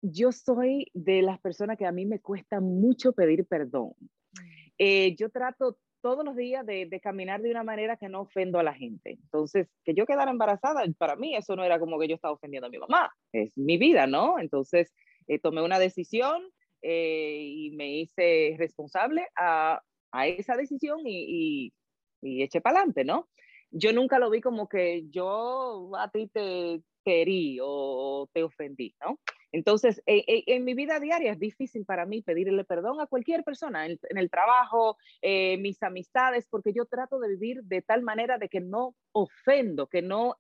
Yo 0.02 0.32
soy 0.32 0.88
de 0.94 1.22
las 1.22 1.40
personas 1.40 1.78
que 1.78 1.86
a 1.86 1.92
mí 1.92 2.06
me 2.06 2.20
cuesta 2.20 2.60
mucho 2.60 3.14
pedir 3.14 3.46
perdón. 3.46 3.94
Mm. 4.00 4.38
Eh, 4.78 5.16
yo 5.18 5.30
trato 5.30 5.78
todos 6.02 6.26
los 6.26 6.36
días 6.36 6.66
de, 6.66 7.00
caminar 7.04 7.42
de 7.42 7.52
una 7.52 7.64
manera 7.64 7.98
que 7.98 8.10
no 8.10 8.22
ofendo 8.22 8.58
a 8.58 8.64
la 8.64 8.74
gente. 8.74 9.20
Entonces, 9.24 9.68
que 9.84 9.94
yo 9.94 10.06
quedara 10.06 10.32
embarazada, 10.32 10.84
para 10.98 11.16
mí 11.16 11.36
eso 11.36 11.56
no 11.56 11.64
era 11.64 11.80
como 11.80 12.00
que 12.00 12.08
yo 12.08 12.16
estaba 12.16 12.34
ofendiendo 12.34 12.68
a 12.68 12.72
mi 12.72 12.80
mamá, 12.80 13.14
es 13.32 13.56
mi 13.56 13.78
vida, 13.78 14.08
¿no? 14.08 14.40
Entonces, 14.40 14.92
eh, 15.28 15.38
tomé 15.38 15.62
una 15.62 15.78
decisión 15.78 16.42
y 16.84 17.70
me 17.76 18.00
hice 18.00 18.56
responsable 18.58 19.28
a, 19.36 19.84
a 20.12 20.28
esa 20.28 20.56
decisión 20.56 21.02
y, 21.06 21.68
y 21.68 21.74
eche 22.22 22.62
para 22.62 22.80
adelante, 22.80 23.04
¿no? 23.04 23.30
Yo 23.72 23.94
nunca 23.94 24.20
lo 24.20 24.30
vi 24.30 24.42
como 24.42 24.68
que 24.68 25.06
yo 25.10 25.92
a 25.98 26.10
ti 26.12 26.28
te, 26.28 26.82
querí 27.04 27.60
o 27.62 28.30
te 28.34 28.44
ofendí, 28.44 28.96
¿no? 29.04 29.20
Entonces, 29.52 30.02
e, 30.06 30.24
e, 30.28 30.56
en, 30.56 30.64
mi 30.64 30.74
vida 30.74 31.00
diaria 31.00 31.32
es 31.32 31.40
difícil 31.40 31.86
para 31.86 32.06
mí 32.06 32.22
pedirle 32.22 32.64
perdón 32.64 33.02
a 33.02 33.08
cualquier 33.08 33.44
persona, 33.44 33.86
en, 33.86 34.00
el 34.10 34.30
trabajo, 34.30 34.98
eh, 35.22 35.58
mis 35.58 35.82
amistades, 35.84 36.48
porque 36.50 36.72
yo 36.74 36.86
trato 36.86 37.20
de 37.20 37.30
vivir 37.30 37.64
de 37.64 37.82
tal 37.82 38.02
manera 38.02 38.38
de 38.38 38.48
que 38.48 38.62
no 38.62 38.96
ofendo, 39.12 39.88
que 39.88 40.02
no 40.02 40.38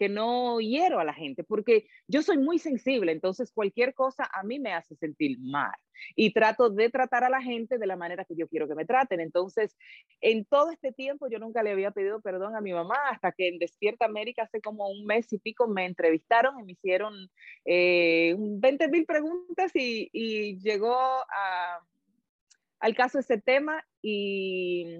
que 0.00 0.08
no 0.08 0.60
hiero 0.60 0.98
a 0.98 1.04
la 1.04 1.12
gente, 1.12 1.44
porque 1.44 1.86
yo 2.08 2.22
soy 2.22 2.38
muy 2.38 2.58
sensible, 2.58 3.12
entonces 3.12 3.52
cualquier 3.52 3.92
cosa 3.92 4.26
a 4.32 4.42
mí 4.42 4.58
me 4.58 4.72
hace 4.72 4.96
sentir 4.96 5.38
mal 5.38 5.74
y 6.16 6.32
trato 6.32 6.70
de 6.70 6.88
tratar 6.88 7.22
a 7.22 7.28
la 7.28 7.42
gente 7.42 7.76
de 7.76 7.86
la 7.86 7.96
manera 7.96 8.24
que 8.24 8.34
yo 8.34 8.48
quiero 8.48 8.66
que 8.66 8.74
me 8.74 8.86
traten. 8.86 9.20
Entonces, 9.20 9.76
en 10.22 10.46
todo 10.46 10.70
este 10.70 10.94
tiempo 10.94 11.28
yo 11.28 11.38
nunca 11.38 11.62
le 11.62 11.72
había 11.72 11.90
pedido 11.90 12.22
perdón 12.22 12.56
a 12.56 12.62
mi 12.62 12.72
mamá 12.72 12.96
hasta 13.10 13.30
que 13.32 13.48
en 13.48 13.58
Despierta 13.58 14.06
América 14.06 14.44
hace 14.44 14.62
como 14.62 14.88
un 14.88 15.04
mes 15.04 15.30
y 15.34 15.38
pico 15.38 15.68
me 15.68 15.84
entrevistaron 15.84 16.58
y 16.58 16.62
me 16.62 16.72
hicieron 16.72 17.14
eh, 17.66 18.34
20 18.38 18.88
mil 18.88 19.04
preguntas 19.04 19.70
y, 19.74 20.08
llegó 20.62 20.96
a, 20.96 21.80
al 22.78 22.94
caso 22.94 23.18
ese 23.18 23.38
tema 23.38 23.84
y, 24.00 24.96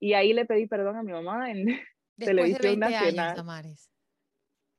y 0.00 0.14
ahí 0.14 0.32
le 0.32 0.44
pedí 0.44 0.66
perdón 0.66 0.96
a 0.96 1.04
mi 1.04 1.12
mamá 1.12 1.52
Después 2.16 2.58
de 2.58 2.68
20 2.76 2.94
Años, 2.94 3.36
Damaris. 3.36 3.90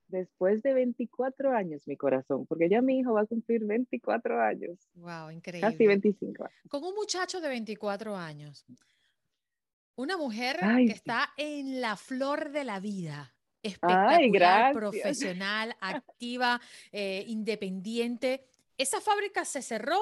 Después 0.08 0.64
de 0.64 0.74
24 0.74 1.52
años, 1.52 1.86
mi 1.86 1.98
corazón, 1.98 2.46
porque 2.46 2.70
ya 2.70 2.82
mi 2.82 3.00
hijo 3.00 3.14
va 3.14 3.22
a 3.22 3.26
cumplir 3.26 3.66
24 3.66 4.42
años. 4.42 4.80
Wow, 4.94 5.32
increíble. 5.32 5.70
Casi 5.70 5.86
25 5.86 6.46
años. 6.46 6.60
Con 6.70 6.84
un 6.84 6.96
muchacho 6.96 7.42
de 7.42 7.50
24 7.50 8.16
años. 8.16 8.66
Una 9.96 10.16
mujer 10.16 10.60
que 10.60 10.94
está 10.94 11.30
en 11.36 11.82
la 11.82 11.98
flor 11.98 12.52
de 12.52 12.64
la 12.64 12.80
vida. 12.80 13.34
Espectacular, 13.62 14.74
profesional, 14.74 15.76
activa, 15.82 16.62
eh, 16.92 17.26
independiente. 17.28 18.46
¿Esa 18.78 19.02
fábrica 19.02 19.44
se 19.44 19.62
cerró 19.62 20.00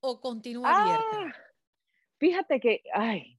o 0.00 0.20
continúa 0.20 0.82
abierta? 0.82 1.06
Ah, 1.12 1.34
fíjate 2.18 2.60
que, 2.60 2.82
ay, 2.92 3.37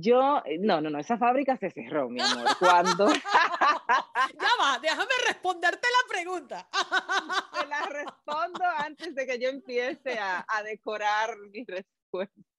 yo, 0.00 0.42
eh, 0.44 0.58
no, 0.58 0.80
no, 0.80 0.90
no, 0.90 0.98
esa 0.98 1.16
fábrica 1.18 1.56
se 1.56 1.70
cerró, 1.70 2.08
mi 2.08 2.20
amor. 2.20 2.46
Cuando. 2.58 3.06
ya 3.12 4.50
va, 4.60 4.78
déjame 4.80 5.12
responderte 5.26 5.86
la 5.88 6.08
pregunta. 6.08 6.68
Te 7.52 7.66
la 7.66 7.86
respondo 7.86 8.64
antes 8.78 9.14
de 9.14 9.26
que 9.26 9.38
yo 9.38 9.48
empiece 9.48 10.18
a, 10.18 10.44
a 10.48 10.62
decorar 10.62 11.36
mi 11.52 11.64
respuesta. 11.64 12.03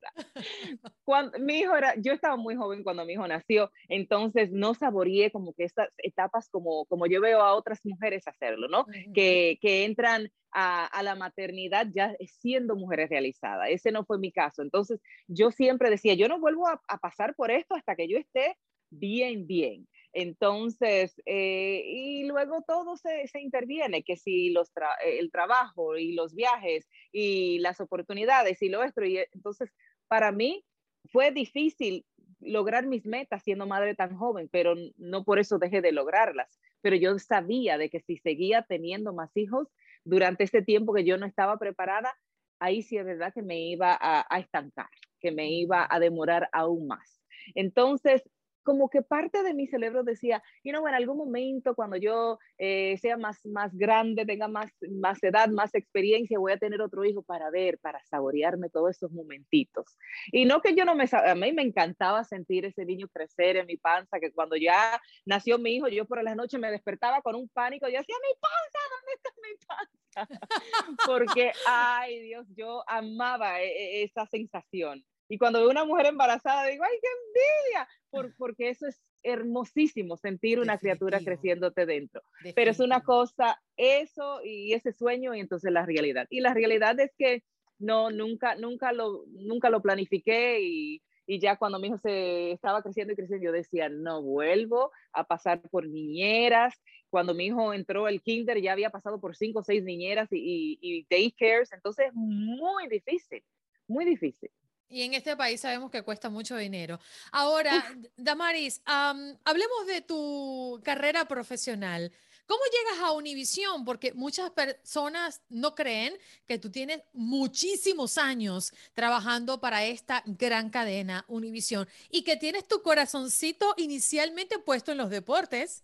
Cuando 1.03 1.39
mi 1.39 1.59
hijo 1.59 1.75
era, 1.75 1.95
yo 1.97 2.13
estaba 2.13 2.35
muy 2.35 2.55
joven 2.55 2.83
cuando 2.83 3.05
mi 3.05 3.13
hijo 3.13 3.27
nació, 3.27 3.71
entonces 3.87 4.51
no 4.51 4.73
saboreé 4.73 5.31
como 5.31 5.53
que 5.53 5.63
estas 5.63 5.89
etapas 5.97 6.49
como, 6.49 6.85
como 6.85 7.07
yo 7.07 7.21
veo 7.21 7.41
a 7.41 7.55
otras 7.55 7.79
mujeres 7.83 8.27
hacerlo, 8.27 8.67
¿no? 8.67 8.85
que, 9.13 9.57
que 9.61 9.85
entran 9.85 10.29
a, 10.51 10.85
a, 10.85 11.03
la 11.03 11.15
maternidad 11.15 11.87
ya 11.93 12.15
siendo 12.27 12.75
mujeres 12.75 13.09
realizadas. 13.09 13.67
Ese 13.69 13.91
no 13.91 14.05
fue 14.05 14.19
mi 14.19 14.31
caso. 14.31 14.61
Entonces 14.61 15.01
yo 15.27 15.51
siempre 15.51 15.89
decía, 15.89 16.13
yo 16.13 16.27
no 16.27 16.39
vuelvo 16.39 16.67
a, 16.67 16.81
a 16.87 16.97
pasar 16.97 17.35
por 17.35 17.51
esto 17.51 17.75
hasta 17.75 17.95
que 17.95 18.07
yo 18.07 18.17
esté 18.17 18.57
bien, 18.89 19.47
bien. 19.47 19.87
Entonces, 20.15 21.21
eh, 21.25 21.83
y 21.85 22.23
luego 22.23 22.63
todo 22.65 22.95
se, 22.95 23.27
se, 23.27 23.41
interviene, 23.41 24.01
que 24.01 24.15
si 24.15 24.49
los 24.51 24.71
el 25.03 25.29
trabajo 25.29 25.97
y 25.97 26.13
los 26.13 26.33
viajes 26.33 26.87
y 27.11 27.59
las 27.59 27.81
oportunidades 27.81 28.61
y 28.61 28.69
lo 28.69 28.81
otro. 28.81 29.05
Y 29.05 29.17
entonces, 29.33 29.73
para 30.07 30.31
mí 30.31 30.63
fue 31.11 31.31
difícil 31.31 32.05
lograr 32.39 32.87
mis 32.87 33.05
metas 33.05 33.43
siendo 33.43 33.67
madre 33.67 33.93
tan 33.93 34.15
joven, 34.15 34.47
pero 34.49 34.75
no 34.95 35.25
por 35.25 35.37
eso 35.37 35.59
dejé 35.59 35.81
de 35.81 35.91
lograrlas. 35.91 36.61
Pero 36.79 36.95
yo 36.95 37.19
sabía 37.19 37.77
de 37.77 37.89
que 37.89 37.99
si 37.99 38.15
seguía 38.15 38.61
teniendo 38.61 39.11
más 39.11 39.35
hijos 39.35 39.67
durante 40.05 40.45
ese 40.45 40.61
tiempo 40.61 40.93
que 40.93 41.03
yo 41.03 41.17
no 41.17 41.25
estaba 41.25 41.57
preparada, 41.57 42.15
ahí 42.59 42.83
sí 42.83 42.95
es 42.95 43.05
verdad 43.05 43.33
que 43.33 43.41
me 43.41 43.59
iba 43.67 43.91
a, 43.99 44.25
a 44.29 44.39
estancar, 44.39 44.87
que 45.19 45.33
me 45.33 45.51
iba 45.51 45.85
a 45.89 45.99
demorar 45.99 46.47
aún 46.53 46.87
más. 46.87 47.21
Entonces, 47.53 48.23
como 48.65 48.89
que 48.89 49.03
parte 49.03 49.43
de 49.43 49.53
mi 49.53 49.67
cerebro 49.67 50.03
decía, 50.03 50.43
you 50.63 50.73
know, 50.73 50.85
en 50.87 50.95
algún 50.95 51.17
momento 51.17 51.75
cuando 51.75 51.95
yo 51.97 52.39
eh, 52.57 52.97
sea 52.97 53.15
más, 53.15 53.45
más 53.45 53.73
grande, 53.77 54.25
tenga 54.25 54.47
más, 54.47 54.71
más 54.89 55.23
edad, 55.23 55.47
más 55.49 55.75
experiencia, 55.75 56.39
voy 56.39 56.51
a 56.51 56.57
tener 56.57 56.81
otro 56.81 57.05
hijo 57.05 57.21
para 57.21 57.49
ver, 57.51 57.77
para 57.77 58.03
saborearme 58.05 58.69
todos 58.69 58.89
esos 58.89 59.11
momentitos. 59.11 59.97
Y 60.31 60.45
no 60.45 60.61
que 60.61 60.75
yo 60.75 60.83
no 60.83 60.95
me, 60.95 61.05
a 61.11 61.35
mí 61.35 61.53
me 61.53 61.61
encantaba 61.61 62.23
sentir 62.23 62.65
ese 62.65 62.85
niño 62.85 63.07
crecer 63.07 63.57
en 63.57 63.67
mi 63.67 63.77
panza, 63.77 64.19
que 64.19 64.33
cuando 64.33 64.55
ya 64.55 64.99
nació 65.25 65.59
mi 65.59 65.75
hijo, 65.75 65.87
yo 65.87 66.05
por 66.05 66.23
las 66.23 66.35
noches 66.35 66.59
me 66.59 66.71
despertaba 66.71 67.21
con 67.21 67.35
un 67.35 67.47
pánico, 67.49 67.87
yo 67.87 67.99
decía, 67.99 68.15
mi 68.21 68.33
panza, 68.41 68.79
¿dónde 68.95 69.11
está 69.15 69.29
mi 69.41 69.55
panza? 69.67 69.95
Porque, 71.07 71.51
ay 71.67 72.19
Dios, 72.21 72.47
yo 72.55 72.83
amaba 72.87 73.61
e, 73.61 73.67
e, 73.67 74.03
esa 74.03 74.25
sensación 74.25 75.05
Y 75.27 75.37
cuando 75.37 75.59
veo 75.59 75.69
una 75.69 75.85
mujer 75.85 76.07
embarazada, 76.07 76.65
digo, 76.67 76.83
¡ay, 76.83 76.97
qué 77.01 77.07
envidia! 77.07 77.87
Por, 78.09 78.35
porque 78.37 78.69
eso 78.69 78.87
es 78.87 79.01
hermosísimo, 79.23 80.17
sentir 80.17 80.59
una 80.59 80.77
criatura 80.77 81.19
creciéndote 81.19 81.85
dentro. 81.85 82.21
Pero 82.53 82.71
es 82.71 82.79
una 82.79 83.01
cosa, 83.01 83.59
eso 83.75 84.41
y 84.43 84.73
ese 84.73 84.93
sueño, 84.93 85.33
y 85.33 85.39
entonces 85.39 85.71
la 85.71 85.85
realidad. 85.85 86.27
Y 86.29 86.41
la 86.41 86.53
realidad 86.53 86.99
es 86.99 87.11
que 87.17 87.43
no, 87.79 88.11
nunca, 88.11 88.55
nunca 88.55 88.93
lo, 88.93 89.25
nunca 89.27 89.69
lo 89.71 89.81
planifiqué 89.81 90.61
y, 90.61 91.01
y 91.25 91.39
ya 91.39 91.57
cuando 91.57 91.79
mi 91.79 91.87
hijo 91.87 91.97
se 91.97 92.51
estaba 92.51 92.83
creciendo 92.83 93.13
y 93.13 93.15
creciendo, 93.15 93.45
yo 93.45 93.51
decía, 93.51 93.89
no 93.89 94.21
vuelvo 94.21 94.91
a 95.11 95.23
pasar 95.23 95.59
por 95.71 95.87
niñeras. 95.87 96.75
Cuando 97.09 97.33
mi 97.33 97.47
hijo 97.47 97.73
entró 97.73 98.05
al 98.05 98.21
kinder, 98.21 98.61
ya 98.61 98.73
había 98.73 98.91
pasado 98.91 99.19
por 99.19 99.35
cinco 99.35 99.59
o 99.59 99.63
seis 99.63 99.83
niñeras 99.83 100.31
y, 100.31 100.37
y, 100.37 100.79
y 100.81 101.07
daycares, 101.09 101.71
entonces 101.71 102.11
muy 102.13 102.87
difícil, 102.87 103.43
muy 103.87 104.05
difícil. 104.05 104.51
Y 104.95 105.01
en 105.01 105.13
este 105.13 105.35
país 105.35 105.59
sabemos 105.59 105.91
que 105.91 106.03
cuesta 106.03 106.29
mucho 106.29 106.55
dinero. 106.55 107.01
Ahora, 107.33 107.83
Damaris, 108.15 108.81
hablemos 108.85 109.87
de 109.87 109.99
tu 109.99 110.79
carrera 110.85 111.25
profesional. 111.25 112.13
¿Cómo 112.45 112.61
llegas 112.63 113.03
a 113.03 113.11
Univisión? 113.11 113.83
Porque 113.83 114.13
muchas 114.13 114.51
personas 114.51 115.41
no 115.49 115.75
creen 115.75 116.13
que 116.47 116.59
tú 116.59 116.71
tienes 116.71 117.01
muchísimos 117.11 118.17
años 118.17 118.71
trabajando 118.93 119.59
para 119.59 119.83
esta 119.83 120.23
gran 120.25 120.69
cadena 120.69 121.25
Univisión 121.27 121.89
y 122.09 122.23
que 122.23 122.37
tienes 122.37 122.65
tu 122.65 122.81
corazoncito 122.81 123.73
inicialmente 123.75 124.59
puesto 124.59 124.93
en 124.93 124.99
los 124.99 125.09
deportes. 125.09 125.83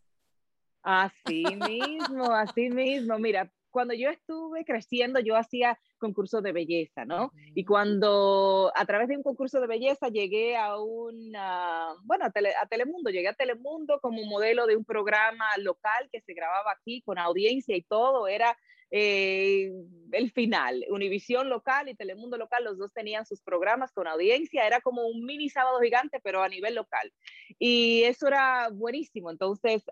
Así 0.84 1.44
mismo, 1.68 2.32
así 2.34 2.70
mismo. 2.70 3.20
Mira, 3.20 3.52
cuando 3.72 3.94
yo 3.94 4.10
estuve 4.10 4.64
creciendo, 4.64 5.20
yo 5.20 5.36
hacía 5.36 5.78
concursos 6.02 6.44
de 6.44 6.52
belleza, 6.52 7.06
¿no? 7.06 7.32
Y 7.56 7.64
cuando 7.64 8.74
a 8.76 8.86
través 8.86 9.08
de 9.08 9.16
un 9.16 9.24
concurso 9.24 9.62
de 9.62 9.68
belleza 9.68 10.10
llegué 10.10 10.58
a 10.58 10.78
un, 10.78 11.32
bueno, 12.04 12.26
a, 12.26 12.66
Telemundo, 12.68 13.10
llegué 13.10 13.30
a 13.30 13.34
Telemundo 13.34 14.02
como 14.02 14.26
modelo 14.26 14.66
de 14.66 14.76
un 14.76 14.84
programa 14.84 15.46
local 15.60 16.10
que 16.12 16.20
se 16.20 16.34
grababa 16.34 16.74
aquí 16.74 17.02
con 17.04 17.18
audiencia 17.18 17.78
y 17.78 17.84
todo, 17.84 18.28
era 18.28 18.58
eh, 18.94 19.72
el 20.12 20.32
final. 20.32 20.84
Univisión 20.90 21.48
local 21.48 21.88
y 21.88 21.96
Telemundo 21.96 22.38
local, 22.38 22.66
los 22.66 22.78
dos 22.78 22.92
tenían 22.92 23.26
sus 23.26 23.42
programas 23.42 23.94
con 23.94 24.08
audiencia, 24.08 24.68
era 24.68 24.82
como 24.82 25.08
un 25.08 25.24
mini 25.24 25.50
sábado 25.50 25.80
gigante, 25.80 26.20
pero 26.22 26.44
a 26.44 26.50
nivel 26.50 26.76
local. 26.76 27.14
Y 27.58 28.04
eso 28.04 28.28
era 28.28 28.70
buenísimo. 28.70 29.32
Entonces, 29.32 29.84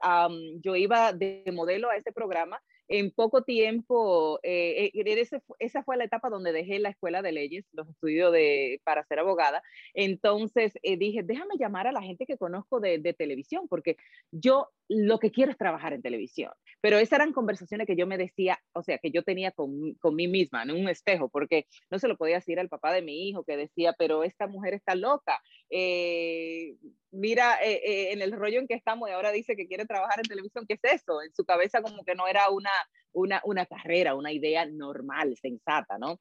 yo 0.62 0.76
iba 0.76 1.14
de 1.14 1.44
modelo 1.54 1.90
a 1.90 1.96
ese 1.96 2.12
programa 2.12 2.62
en 2.90 3.12
poco 3.12 3.44
tiempo, 3.44 4.40
eh, 4.44 4.92
eh 4.94 5.28
esa 5.60 5.84
fue 5.84 5.96
la 5.96 6.06
etapa 6.06 6.30
donde 6.30 6.52
dejé 6.52 6.80
la 6.80 6.90
escuela 6.90 7.22
de 7.22 7.32
leyes, 7.32 7.66
los 7.72 7.88
estudios 7.88 8.34
de, 8.34 8.82
para 8.84 9.04
ser 9.06 9.20
abogada. 9.20 9.62
Entonces 9.94 10.74
eh, 10.82 10.98
dije, 10.98 11.22
déjame 11.24 11.56
llamar 11.60 11.88
a 11.88 11.92
la 11.92 12.02
gente 12.02 12.26
que 12.26 12.38
conozco 12.38 12.80
de, 12.80 12.98
de, 12.98 13.14
televisión, 13.14 13.68
porque 13.70 13.96
yo 14.32 14.70
lo 14.88 15.20
que 15.20 15.32
quiero 15.32 15.52
es 15.52 15.58
trabajar 15.58 15.94
en 15.94 16.02
televisión. 16.02 16.52
Pero 16.82 16.98
esas 16.98 17.20
eran 17.20 17.32
conversaciones 17.34 17.86
que 17.86 17.96
yo 17.96 18.08
me 18.08 18.18
decía, 18.18 18.60
o 18.74 18.82
sea, 18.82 18.98
que 18.98 19.12
yo 19.12 19.24
tenía 19.24 19.52
con, 19.52 19.94
con 19.96 20.16
mí 20.16 20.28
misma, 20.28 20.64
en 20.64 20.72
un 20.72 20.90
espejo, 20.90 21.30
porque 21.30 21.68
no 21.92 22.00
se 22.00 22.08
lo 22.08 22.18
podía 22.18 22.36
decir 22.36 22.60
al 22.60 22.70
papá 22.70 22.92
de 22.92 23.04
mi 23.04 23.30
hijo 23.30 23.44
que 23.44 23.56
decía, 23.56 23.94
pero 23.98 24.24
esta 24.24 24.48
mujer 24.48 24.74
está 24.74 24.96
loca. 24.96 25.42
Eh, 25.70 26.76
mira 27.12 27.58
eh, 27.64 27.82
eh, 27.84 28.12
en 28.14 28.22
el 28.22 28.32
rollo 28.32 28.60
en 28.60 28.68
que 28.68 28.74
estamos 28.74 29.10
y 29.10 29.12
ahora 29.12 29.32
dice 29.32 29.56
que 29.56 29.68
quiere 29.68 29.86
trabajar 29.86 30.20
en 30.20 30.30
televisión, 30.30 30.66
¿qué 30.68 30.80
es 30.82 31.02
eso? 31.02 31.22
En 31.22 31.34
su 31.34 31.46
cabeza 31.46 31.82
como 31.82 32.04
que 32.04 32.16
no 32.16 32.28
era 32.28 32.50
una, 32.50 32.72
una, 33.12 33.42
una 33.44 33.66
carrera, 33.66 34.16
una 34.16 34.32
idea 34.32 34.66
normal, 34.66 35.36
sensata, 35.38 35.98
¿no? 35.98 36.20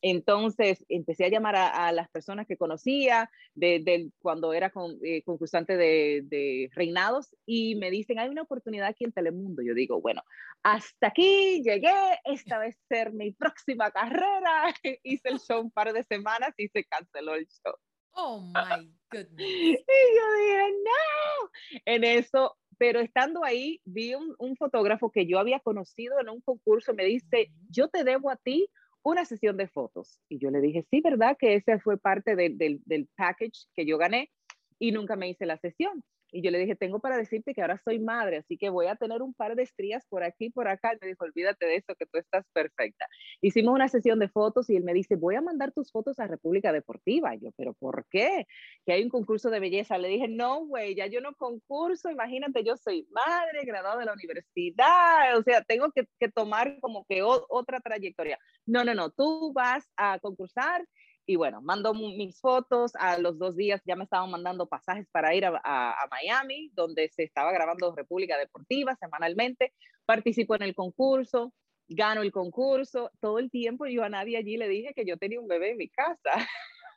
Entonces 0.00 0.84
empecé 0.88 1.24
a 1.24 1.28
llamar 1.28 1.56
a, 1.56 1.90
las 1.92 2.08
personas 2.10 2.46
que 2.46 2.56
conocía 2.56 3.28
de, 3.54 4.10
cuando 4.20 4.52
era 4.52 4.72
eh, 5.02 5.22
concursante 5.24 5.76
de, 5.76 6.22
de, 6.24 6.70
reinados 6.72 7.34
y 7.44 7.74
me 7.74 7.90
dicen, 7.90 8.18
hay 8.18 8.28
una 8.28 8.42
oportunidad 8.42 8.88
aquí 8.88 9.04
en 9.04 9.12
Telemundo. 9.12 9.62
Yo 9.62 9.74
digo, 9.74 10.00
bueno, 10.00 10.22
hasta 10.62 11.08
aquí 11.08 11.62
llegué, 11.64 11.92
esta 12.24 12.58
vez 12.58 12.76
ser 12.88 13.12
mi 13.12 13.32
próxima 13.32 13.90
carrera. 13.90 14.72
Hice 15.02 15.30
el 15.30 15.40
show 15.40 15.60
un 15.60 15.70
par 15.70 15.92
de 15.92 16.04
semanas 16.04 16.54
y 16.56 16.68
se 16.68 16.84
canceló 16.84 17.34
el 17.34 17.48
show. 17.48 17.74
Oh, 18.12 18.40
my 18.40 18.92
goodness. 19.10 19.38
Y 19.38 20.16
yo 20.16 20.32
dije, 20.38 20.74
no. 20.84 21.50
En 21.84 22.04
eso 22.04 22.56
pero 22.78 23.00
estando 23.00 23.44
ahí 23.44 23.80
vi 23.84 24.14
un, 24.14 24.34
un, 24.38 24.56
fotógrafo 24.56 25.10
que 25.10 25.26
yo 25.26 25.38
había 25.38 25.60
conocido 25.60 26.20
en 26.20 26.28
un 26.28 26.40
concurso, 26.40 26.94
me 26.94 27.04
dice, 27.04 27.50
yo 27.68 27.88
te 27.88 28.04
debo 28.04 28.30
a 28.30 28.36
ti 28.36 28.68
una 29.02 29.24
sesión 29.24 29.56
de 29.56 29.68
fotos. 29.68 30.20
Y 30.28 30.38
yo 30.38 30.50
le 30.50 30.60
dije, 30.60 30.86
sí, 30.90 31.00
¿verdad? 31.00 31.36
Que 31.38 31.54
ese 31.54 31.78
fue 31.80 31.98
parte 31.98 32.36
del, 32.36 32.56
del 32.56 33.08
package 33.16 33.66
que 33.74 33.84
yo 33.84 33.98
gané 33.98 34.30
y 34.78 34.92
nunca 34.92 35.16
me 35.16 35.28
hice 35.28 35.46
la 35.46 35.58
sesión. 35.58 36.04
Y 36.30 36.42
yo 36.42 36.50
le 36.50 36.58
dije, 36.58 36.76
tengo 36.76 37.00
para 37.00 37.16
decirte 37.16 37.54
que 37.54 37.62
ahora 37.62 37.78
soy 37.78 37.98
madre, 37.98 38.38
así 38.38 38.58
que 38.58 38.68
voy 38.68 38.86
a 38.86 38.96
tener 38.96 39.22
un 39.22 39.32
par 39.34 39.56
de 39.56 39.62
estrías 39.62 40.06
por 40.06 40.22
aquí 40.22 40.46
y 40.46 40.50
por 40.50 40.68
acá. 40.68 40.92
Y 40.92 40.98
me 41.00 41.08
dijo, 41.08 41.24
olvídate 41.24 41.66
de 41.66 41.76
eso, 41.76 41.94
que 41.94 42.06
tú 42.06 42.18
estás 42.18 42.46
perfecta. 42.52 43.06
Hicimos 43.40 43.74
una 43.74 43.88
sesión 43.88 44.18
de 44.18 44.28
fotos 44.28 44.68
y 44.70 44.76
él 44.76 44.84
me 44.84 44.94
dice, 44.94 45.16
voy 45.16 45.36
a 45.36 45.40
mandar 45.40 45.72
tus 45.72 45.90
fotos 45.90 46.18
a 46.18 46.26
República 46.26 46.72
Deportiva. 46.72 47.34
Y 47.34 47.40
yo, 47.40 47.50
¿pero 47.56 47.74
por 47.74 48.06
qué? 48.10 48.46
Que 48.84 48.92
hay 48.92 49.02
un 49.02 49.10
concurso 49.10 49.50
de 49.50 49.60
belleza. 49.60 49.96
Le 49.98 50.08
dije, 50.08 50.28
no, 50.28 50.66
güey, 50.66 50.94
ya 50.94 51.06
yo 51.06 51.20
no 51.20 51.34
concurso. 51.34 52.10
Imagínate, 52.10 52.62
yo 52.64 52.76
soy 52.76 53.06
madre, 53.10 53.64
graduada 53.64 53.98
de 53.98 54.06
la 54.06 54.12
universidad. 54.12 55.38
O 55.38 55.42
sea, 55.42 55.62
tengo 55.62 55.90
que, 55.92 56.06
que 56.20 56.28
tomar 56.28 56.78
como 56.80 57.04
que 57.06 57.22
otra 57.22 57.80
trayectoria. 57.80 58.38
No, 58.66 58.84
no, 58.84 58.94
no, 58.94 59.10
tú 59.10 59.52
vas 59.54 59.88
a 59.96 60.18
concursar 60.18 60.86
y 61.28 61.36
bueno, 61.36 61.60
mando 61.60 61.92
mis 61.92 62.40
fotos, 62.40 62.96
a 62.96 63.18
los 63.18 63.38
dos 63.38 63.54
días 63.54 63.82
ya 63.84 63.96
me 63.96 64.04
estaban 64.04 64.30
mandando 64.30 64.66
pasajes 64.66 65.06
para 65.12 65.34
ir 65.34 65.44
a, 65.44 66.08
Miami, 66.10 66.70
donde 66.72 67.10
se 67.10 67.22
estaba 67.22 67.52
grabando 67.52 67.94
República 67.94 68.38
Deportiva 68.38 68.96
semanalmente, 68.96 69.74
participo 70.06 70.54
en 70.54 70.62
el 70.62 70.74
concurso, 70.74 71.52
gano 71.86 72.22
el 72.22 72.32
concurso, 72.32 73.10
todo 73.20 73.38
el 73.38 73.50
tiempo 73.50 73.84
yo 73.84 74.04
a 74.04 74.08
nadie 74.08 74.38
allí 74.38 74.56
le 74.56 74.68
dije 74.68 74.94
que 74.94 75.04
yo 75.04 75.18
tenía 75.18 75.38
un 75.38 75.48
bebé 75.48 75.72
en 75.72 75.76
mi 75.76 75.90
casa. 75.90 76.32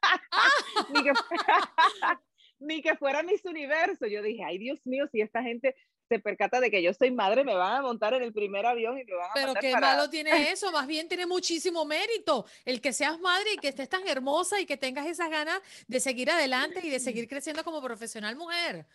ni, 0.94 1.04
que, 1.04 1.12
ni 2.60 2.82
que 2.82 2.96
fuera 2.96 3.24
Miss 3.24 3.44
Universo. 3.44 4.08
Yo 4.08 4.22
dije, 4.22 4.46
ay 4.46 4.60
Dios 4.60 4.80
mío, 4.88 5.08
si 5.12 5.20
esta 5.20 5.44
gente 5.44 5.76
se 6.12 6.20
percata 6.20 6.60
de 6.60 6.70
que 6.70 6.84
yo 6.84 6.94
soy 6.94 7.10
madre, 7.10 7.46
me 7.46 7.56
van 7.56 7.78
a 7.78 7.82
montar 7.82 8.14
en 8.14 8.22
el 8.22 8.34
primer 8.34 8.66
avión 8.66 9.00
y 9.00 9.06
me 9.06 9.16
van 9.16 9.30
a 9.30 9.34
Pero 9.34 9.54
qué 9.54 9.72
malo 9.78 10.10
tiene 10.10 10.32
eso, 10.52 10.70
más 10.70 10.86
bien 10.86 11.08
tiene 11.08 11.26
muchísimo 11.26 11.86
mérito 11.86 12.46
el 12.66 12.82
que 12.82 12.92
seas 12.92 13.18
madre 13.22 13.54
y 13.54 13.58
que 13.58 13.70
estés 13.70 13.88
tan 13.88 14.06
hermosa 14.06 14.60
y 14.60 14.66
que 14.66 14.76
tengas 14.76 15.08
esas 15.08 15.30
ganas 15.30 15.62
de 15.88 16.00
seguir 16.02 16.30
adelante 16.30 16.82
y 16.84 16.90
de 16.90 17.00
seguir 17.00 17.30
creciendo 17.30 17.64
como 17.64 17.82
profesional 17.82 18.36
mujer. 18.36 18.86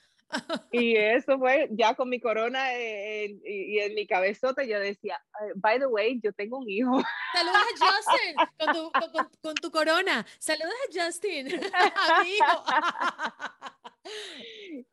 Y 0.72 0.96
eso 0.96 1.38
fue 1.38 1.68
ya 1.70 1.94
con 1.94 2.08
mi 2.08 2.20
corona 2.20 2.72
y 2.74 3.78
en 3.78 3.94
mi 3.94 4.06
cabezota, 4.06 4.64
yo 4.64 4.78
decía, 4.80 5.20
by 5.54 5.78
the 5.78 5.86
way, 5.86 6.20
yo 6.22 6.32
tengo 6.32 6.58
un 6.58 6.68
hijo. 6.68 7.00
Saludos 7.32 7.56
a 7.56 7.86
Justin 7.86 8.34
con 8.58 8.74
tu, 8.74 9.40
con, 9.40 9.54
tu 9.54 9.70
corona. 9.70 10.26
Saludos 10.38 10.74
a 10.88 11.04
Justin, 11.04 11.48
amigo. 12.18 12.64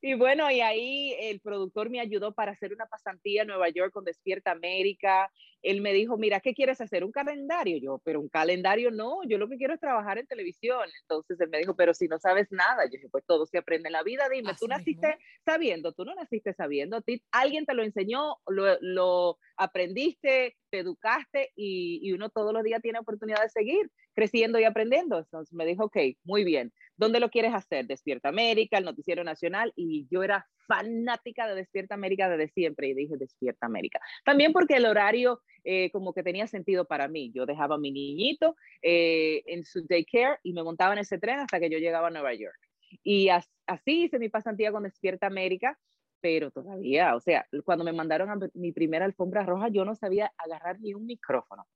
Y 0.01 0.13
bueno, 0.15 0.49
y 0.49 0.61
ahí 0.61 1.15
el 1.19 1.39
productor 1.39 1.89
me 1.89 1.99
ayudó 1.99 2.33
para 2.33 2.51
hacer 2.51 2.73
una 2.73 2.85
pasantía 2.85 3.41
en 3.41 3.49
Nueva 3.49 3.69
York 3.69 3.91
con 3.91 4.03
Despierta 4.03 4.51
América. 4.51 5.31
Él 5.63 5.81
me 5.81 5.93
dijo, 5.93 6.17
mira, 6.17 6.39
¿qué 6.41 6.53
quieres 6.53 6.81
hacer? 6.81 7.03
¿Un 7.03 7.11
calendario? 7.11 7.77
Yo, 7.77 8.01
pero 8.03 8.19
un 8.19 8.29
calendario 8.29 8.91
no, 8.91 9.23
yo 9.27 9.37
lo 9.37 9.49
que 9.49 9.57
quiero 9.57 9.73
es 9.73 9.79
trabajar 9.79 10.17
en 10.17 10.27
televisión. 10.27 10.87
Entonces 11.01 11.39
él 11.39 11.49
me 11.49 11.57
dijo, 11.57 11.75
pero 11.75 11.93
si 11.93 12.07
no 12.07 12.19
sabes 12.19 12.51
nada, 12.51 12.85
yo 12.85 12.91
dije, 12.91 13.09
pues 13.09 13.25
todo 13.25 13.45
se 13.45 13.57
aprende 13.57 13.87
en 13.87 13.93
la 13.93 14.03
vida. 14.03 14.27
Dime, 14.29 14.53
tú 14.59 14.67
naciste 14.67 15.17
sabiendo, 15.45 15.93
tú 15.93 16.05
no 16.05 16.13
naciste 16.13 16.53
sabiendo, 16.53 17.01
alguien 17.31 17.65
te 17.65 17.73
lo 17.73 17.83
enseñó, 17.83 18.37
lo, 18.47 18.77
lo 18.81 19.37
aprendiste, 19.55 20.57
te 20.69 20.79
educaste 20.79 21.51
y, 21.55 21.99
y, 22.03 22.13
uno 22.13 22.29
todos 22.29 22.53
los 22.53 22.63
días 22.63 22.81
tiene 22.81 22.99
oportunidad 22.99 23.41
de 23.41 23.49
seguir 23.49 23.89
creciendo 24.13 24.59
y 24.59 24.63
aprendiendo. 24.63 25.19
Entonces 25.19 25.53
me 25.53 25.65
dijo, 25.65 25.85
ok, 25.85 25.97
muy 26.23 26.43
bien, 26.43 26.71
¿dónde 26.97 27.19
lo 27.19 27.29
quieres 27.29 27.53
hacer? 27.53 27.85
Despierta 27.87 28.29
América, 28.29 28.77
el 28.77 28.85
Noticiero 28.85 29.23
Nacional, 29.23 29.73
y 29.75 30.07
yo 30.09 30.23
era 30.23 30.47
fanática 30.67 31.47
de 31.47 31.55
Despierta 31.55 31.95
América 31.95 32.29
desde 32.29 32.47
siempre 32.53 32.87
y 32.87 32.93
dije 32.93 33.17
Despierta 33.17 33.65
América. 33.65 33.99
También 34.23 34.53
porque 34.53 34.75
el 34.75 34.85
horario 34.85 35.41
eh, 35.63 35.89
como 35.91 36.13
que 36.13 36.23
tenía 36.23 36.47
sentido 36.47 36.85
para 36.85 37.07
mí. 37.07 37.31
Yo 37.33 37.45
dejaba 37.45 37.75
a 37.75 37.79
mi 37.79 37.91
niñito 37.91 38.55
eh, 38.81 39.43
en 39.45 39.63
su 39.63 39.85
daycare 39.87 40.39
y 40.43 40.53
me 40.53 40.63
montaba 40.63 40.93
en 40.93 40.99
ese 40.99 41.17
tren 41.17 41.39
hasta 41.39 41.59
que 41.59 41.69
yo 41.69 41.77
llegaba 41.77 42.07
a 42.07 42.11
Nueva 42.11 42.33
York. 42.33 42.59
Y 43.03 43.29
así 43.29 44.03
hice 44.03 44.19
mi 44.19 44.29
pasantía 44.29 44.71
con 44.71 44.83
Despierta 44.83 45.27
América 45.27 45.77
pero 46.23 46.51
todavía, 46.51 47.17
o 47.17 47.19
sea, 47.19 47.45
cuando 47.65 47.83
me 47.83 47.91
mandaron 47.91 48.49
mi 48.53 48.71
primera 48.71 49.03
alfombra 49.03 49.43
roja, 49.43 49.67
yo 49.67 49.83
no 49.83 49.93
sabía 49.93 50.31
agarrar 50.37 50.79
ni 50.79 50.93
un 50.93 51.05
micrófono. 51.05 51.67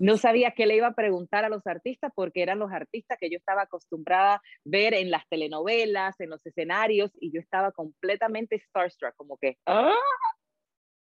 No 0.00 0.16
sabía 0.16 0.52
qué 0.52 0.66
le 0.66 0.76
iba 0.76 0.88
a 0.88 0.94
preguntar 0.94 1.44
a 1.44 1.48
los 1.48 1.66
artistas 1.66 2.12
porque 2.14 2.42
eran 2.42 2.58
los 2.58 2.72
artistas 2.72 3.18
que 3.20 3.30
yo 3.30 3.36
estaba 3.36 3.62
acostumbrada 3.62 4.34
a 4.34 4.42
ver 4.64 4.94
en 4.94 5.10
las 5.10 5.28
telenovelas, 5.28 6.18
en 6.20 6.30
los 6.30 6.44
escenarios, 6.46 7.10
y 7.20 7.32
yo 7.32 7.40
estaba 7.40 7.72
completamente 7.72 8.58
starstruck, 8.58 9.14
como 9.16 9.36
que, 9.36 9.58
¡ah! 9.66 9.94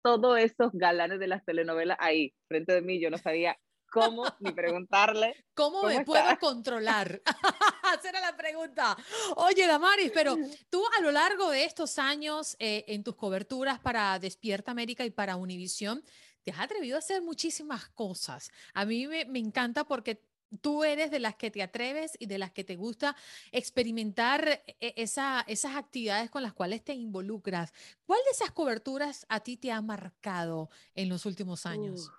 Todos 0.03 0.39
esos 0.39 0.73
galanes 0.73 1.19
de 1.19 1.27
las 1.27 1.45
telenovelas 1.45 1.99
ahí, 2.01 2.33
frente 2.47 2.73
de 2.73 2.83
mí, 2.83 3.01
yo 3.01 3.11
no 3.11 3.19
sabía 3.19 3.59
cómo 3.91 4.25
ni 4.41 4.53
preguntarle. 4.53 5.35
¿Cómo, 5.55 5.83
me 5.85 6.05
puedo 6.05 6.39
controlar? 6.39 7.21
Esa 7.99 8.09
era 8.11 8.21
la 8.21 8.37
pregunta. 8.37 8.97
Oye, 9.37 9.67
Damaris, 9.67 10.11
pero 10.13 10.37
tú 10.71 10.83
a 10.99 11.03
lo 11.03 11.11
largo 11.11 11.51
de 11.51 11.65
estos 11.65 11.99
años 11.99 12.57
eh, 12.59 12.85
en 12.89 13.03
tus 13.03 13.17
coberturas 13.17 13.81
para 13.81 14.19
Despierta 14.19 14.71
América 14.71 15.05
y 15.05 15.11
para 15.11 15.37
Univisión, 15.37 16.03
te 16.49 16.55
has 16.55 16.61
atrevido 16.61 16.97
a 16.97 17.01
hacer 17.01 17.21
muchísimas 17.21 17.91
cosas. 17.91 18.51
A 18.73 18.87
mí 18.87 19.07
me, 19.07 19.27
me 19.27 19.39
encanta 19.39 19.85
porque 19.85 20.25
tú 20.63 20.83
eres 20.83 21.11
de 21.11 21.21
las 21.21 21.37
que 21.37 21.51
te 21.51 21.63
atreves 21.63 22.13
y 22.19 22.25
de 22.25 22.39
las 22.39 22.53
que 22.53 22.65
te 22.65 22.77
gusta 22.77 23.15
experimentar 23.53 24.65
e, 24.67 24.95
esa, 24.97 25.45
esas 25.47 25.77
actividades 25.77 26.31
con 26.31 26.43
las 26.43 26.55
cuales 26.55 26.83
te 26.83 26.95
involucras. 26.95 27.75
¿Cuál 28.07 28.21
de 28.25 28.31
esas 28.31 28.51
coberturas 28.53 29.27
a 29.29 29.41
ti 29.41 29.59
te 29.59 29.71
ha 29.71 29.83
marcado 29.83 30.71
en 30.95 31.11
los 31.11 31.27
últimos 31.27 31.67
años? 31.67 32.11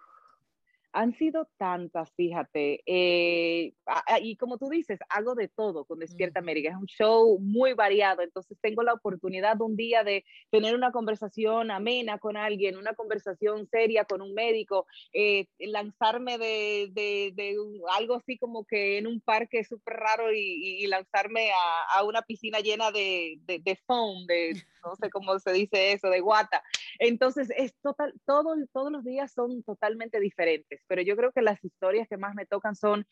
Han 0.91 1.15
sido 1.17 1.47
tantas, 1.57 2.11
fíjate. 2.15 2.81
Eh, 2.87 3.73
y 4.21 4.35
como 4.37 4.57
tú 4.57 4.69
dices, 4.69 4.99
hago 5.09 5.35
de 5.35 5.47
todo 5.47 5.85
con 5.85 5.99
Despierta 5.99 6.39
América. 6.39 6.69
Es 6.69 6.75
un 6.75 6.87
show 6.87 7.37
muy 7.39 7.73
variado. 7.73 8.23
Entonces 8.23 8.57
tengo 8.59 8.81
la 8.81 8.93
oportunidad 8.93 9.61
un 9.61 9.75
día 9.75 10.03
de 10.03 10.25
tener 10.49 10.75
una 10.75 10.91
conversación 10.91 11.69
amena 11.69 12.17
con 12.17 12.37
alguien, 12.37 12.75
una 12.75 12.93
conversación 12.93 13.67
seria 13.67 14.05
con 14.05 14.21
un 14.21 14.33
médico, 14.33 14.87
eh, 15.13 15.45
lanzarme 15.59 16.37
de, 16.39 16.89
de, 16.91 17.55
algo 17.95 18.15
así 18.15 18.37
como 18.37 18.65
que 18.65 18.97
en 18.97 19.05
un 19.05 19.21
parque 19.21 19.63
súper 19.63 19.95
raro 19.95 20.33
y, 20.33 20.87
lanzarme 20.87 21.51
a, 21.51 21.99
a, 21.99 22.03
una 22.03 22.23
piscina 22.23 22.59
llena 22.59 22.91
de, 22.91 23.37
de, 23.45 23.79
foam, 23.85 24.25
de 24.25 24.53
no 24.83 24.95
sé 24.95 25.09
cómo 25.11 25.37
se 25.37 25.53
dice 25.53 25.93
eso, 25.93 26.09
de 26.09 26.19
guata. 26.19 26.63
Entonces 26.97 27.51
es 27.55 27.75
total, 27.81 28.13
todo, 28.25 28.55
todos 28.73 28.91
los 28.91 29.03
días 29.03 29.31
son 29.31 29.61
totalmente 29.63 30.19
diferentes 30.19 30.78
pero 30.87 31.01
yo 31.01 31.15
creo 31.15 31.31
que 31.31 31.41
las 31.41 31.63
historias 31.63 32.07
que 32.07 32.17
más 32.17 32.35
me 32.35 32.45
tocan 32.45 32.75
son 32.75 33.05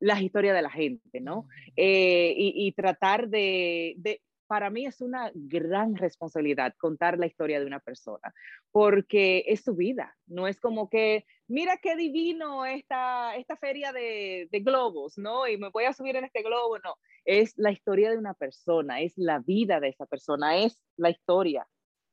las 0.00 0.20
historias 0.20 0.54
de 0.54 0.62
la 0.62 0.70
gente, 0.70 1.20
¿no? 1.20 1.46
Eh, 1.76 2.34
y, 2.36 2.72
tratar 2.72 3.28
de, 3.28 4.20
para 4.46 4.70
mí 4.70 4.86
es 4.86 5.00
una 5.00 5.30
gran 5.34 5.96
responsabilidad 5.96 6.74
contar 6.78 7.18
la 7.18 7.26
historia 7.26 7.60
de 7.60 7.66
una 7.66 7.80
persona, 7.80 8.34
porque 8.70 9.44
es 9.46 9.62
su 9.62 9.74
vida, 9.74 10.16
no 10.26 10.46
es 10.46 10.60
como 10.60 10.88
que, 10.88 11.24
mira 11.48 11.78
qué 11.82 11.96
divino 11.96 12.66
esta, 12.66 13.36
esta 13.36 13.56
feria 13.56 13.92
de, 13.92 14.48
de, 14.50 14.60
globos, 14.60 15.16
¿no? 15.16 15.46
Y 15.48 15.56
me 15.56 15.70
voy 15.70 15.84
a 15.84 15.92
subir 15.92 16.16
en 16.16 16.24
este 16.24 16.42
globo, 16.42 16.78
no, 16.78 16.96
es 17.24 17.54
la 17.56 17.72
historia 17.72 18.10
de 18.10 18.18
una 18.18 18.34
persona, 18.34 19.00
es 19.00 19.14
la 19.16 19.38
vida 19.38 19.80
de 19.80 19.88
esa 19.88 20.06
persona, 20.06 20.58
es 20.58 20.80
la 20.96 21.10
historia, 21.10 21.66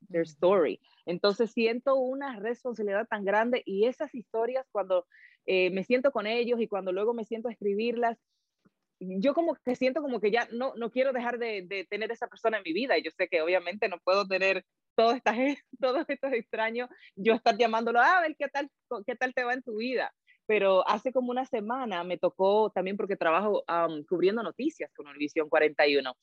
their 0.08 0.24
story. 0.24 0.80
Entonces 1.06 1.50
siento 1.52 1.96
una 1.96 2.38
responsabilidad 2.38 3.06
tan 3.08 3.24
grande 3.24 3.62
y 3.64 3.86
esas 3.86 4.14
historias 4.14 4.66
cuando 4.72 5.06
eh, 5.46 5.70
me 5.70 5.84
siento 5.84 6.12
con 6.12 6.26
ellos 6.26 6.60
y 6.60 6.68
cuando 6.68 6.92
luego 6.92 7.14
me 7.14 7.24
siento 7.24 7.48
a 7.48 7.52
escribirlas, 7.52 8.18
yo 9.00 9.34
como 9.34 9.56
que 9.64 9.74
siento 9.74 10.00
como 10.00 10.20
que 10.20 10.30
ya 10.30 10.48
no, 10.52 10.74
no 10.76 10.90
quiero 10.90 11.12
dejar 11.12 11.38
de, 11.38 11.62
de 11.62 11.84
tener 11.90 12.12
esa 12.12 12.28
persona 12.28 12.58
en 12.58 12.62
mi 12.64 12.72
vida. 12.72 12.96
Y 12.96 13.02
yo 13.02 13.10
sé 13.10 13.28
que 13.28 13.42
obviamente 13.42 13.88
no 13.88 13.98
puedo 13.98 14.26
tener 14.26 14.64
todos 14.94 15.16
estos, 15.16 15.34
todos 15.80 16.04
estos 16.08 16.32
extraños, 16.32 16.88
yo 17.16 17.34
estar 17.34 17.56
llamándolo, 17.56 18.00
a 18.00 18.20
ver 18.20 18.36
qué 18.36 18.48
tal, 18.48 18.70
qué 19.06 19.16
tal 19.16 19.34
te 19.34 19.44
va 19.44 19.54
en 19.54 19.62
tu 19.62 19.76
vida. 19.76 20.12
Pero 20.46 20.86
hace 20.88 21.12
como 21.12 21.30
una 21.30 21.46
semana 21.46 22.02
me 22.04 22.18
tocó 22.18 22.70
también 22.70 22.96
porque 22.96 23.16
trabajo 23.16 23.64
cubriendo 24.08 24.42
noticias 24.42 24.92
con 24.94 25.06
Univisión 25.06 25.48
41. 25.48 26.14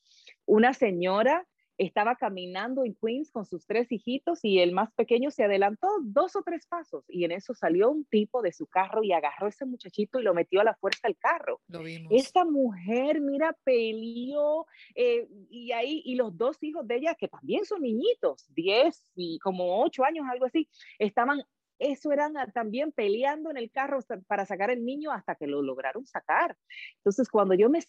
Una 0.46 0.74
señora 0.74 1.46
estaba 1.80 2.14
caminando 2.16 2.84
en 2.84 2.94
Queens 2.94 3.30
con 3.30 3.46
sus 3.46 3.66
tres 3.66 3.90
hijitos 3.90 4.40
y 4.42 4.58
el 4.58 4.72
más 4.72 4.92
pequeño 4.92 5.30
se 5.30 5.44
adelantó 5.44 5.88
dos 6.02 6.36
o 6.36 6.42
tres 6.42 6.66
pasos 6.66 7.04
y 7.08 7.24
en 7.24 7.32
eso 7.32 7.54
salió 7.54 7.90
un 7.90 8.04
tipo 8.04 8.42
de 8.42 8.52
su 8.52 8.66
carro 8.66 9.02
y 9.02 9.12
agarró 9.12 9.46
a 9.46 9.48
ese 9.48 9.64
muchachito 9.64 10.20
y 10.20 10.22
lo 10.22 10.34
metió 10.34 10.60
a 10.60 10.64
la 10.64 10.74
fuerza 10.74 11.08
al 11.08 11.16
carro. 11.16 11.58
Lo 11.68 11.80
Esta 12.10 12.44
mujer, 12.44 13.22
mira, 13.22 13.56
peleó 13.64 14.66
eh, 14.94 15.26
y 15.48 15.72
ahí, 15.72 16.02
y 16.04 16.16
los 16.16 16.36
dos 16.36 16.62
hijos 16.62 16.86
de 16.86 16.96
ella, 16.96 17.14
que 17.14 17.28
también 17.28 17.64
son 17.64 17.80
niñitos, 17.80 18.44
10 18.54 19.12
y 19.14 19.38
como 19.38 19.82
8 19.82 20.04
años, 20.04 20.26
algo 20.30 20.44
así, 20.44 20.68
estaban 20.98 21.42
eso 21.80 22.12
eran 22.12 22.34
también 22.52 22.92
peleando 22.92 23.50
en 23.50 23.56
el 23.56 23.70
carro 23.70 23.98
para 24.26 24.44
sacar 24.44 24.70
el 24.70 24.84
niño 24.84 25.10
hasta 25.10 25.34
que 25.34 25.46
lo 25.46 25.62
lograron 25.62 26.06
sacar. 26.06 26.56
Entonces, 26.98 27.28
cuando 27.28 27.54
yo 27.54 27.70
me, 27.70 27.80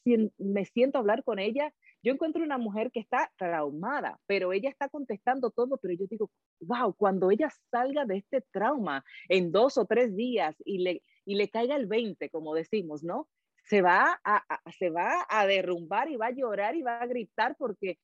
siento 0.66 0.98
hablar 0.98 1.24
con 1.24 1.40
ella, 1.40 1.74
yo 2.02 2.14
encuentro 2.14 2.42
una 2.42 2.58
mujer 2.58 2.90
que 2.92 3.02
está 3.02 3.32
traumada, 3.38 4.20
pero 4.26 4.54
ella 4.54 4.70
está 4.70 4.90
contestando 4.90 5.52
todo, 5.52 5.78
pero 5.78 5.94
yo 5.94 6.06
digo, 6.10 6.32
wow, 6.62 6.96
cuando 6.96 7.30
ella 7.30 7.50
salga 7.70 8.06
de 8.06 8.18
este 8.18 8.42
trauma 8.52 9.04
en 9.28 9.52
dos 9.52 9.78
o 9.78 9.86
tres 9.86 10.16
días 10.16 10.56
y 10.66 10.80
le, 10.80 11.04
y 11.26 11.36
le 11.36 11.50
caiga 11.50 11.76
el 11.76 11.86
20, 11.86 12.30
como 12.30 12.56
decimos, 12.56 13.04
¿no? 13.04 13.28
Se 13.66 13.82
va 13.82 14.20
se 14.80 14.90
va 14.90 15.26
a 15.30 15.46
derrumbar 15.46 16.10
y 16.10 16.16
va 16.16 16.28
a 16.28 16.32
llorar 16.32 16.76
y 16.76 16.82
va 16.82 17.00
a 17.00 17.06
gritar 17.06 17.56
porque 17.58 18.00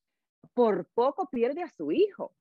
por 0.54 0.86
poco 0.94 1.30
pierde 1.30 1.64
a 1.64 1.70
su 1.70 1.92
hijo. 1.92 2.34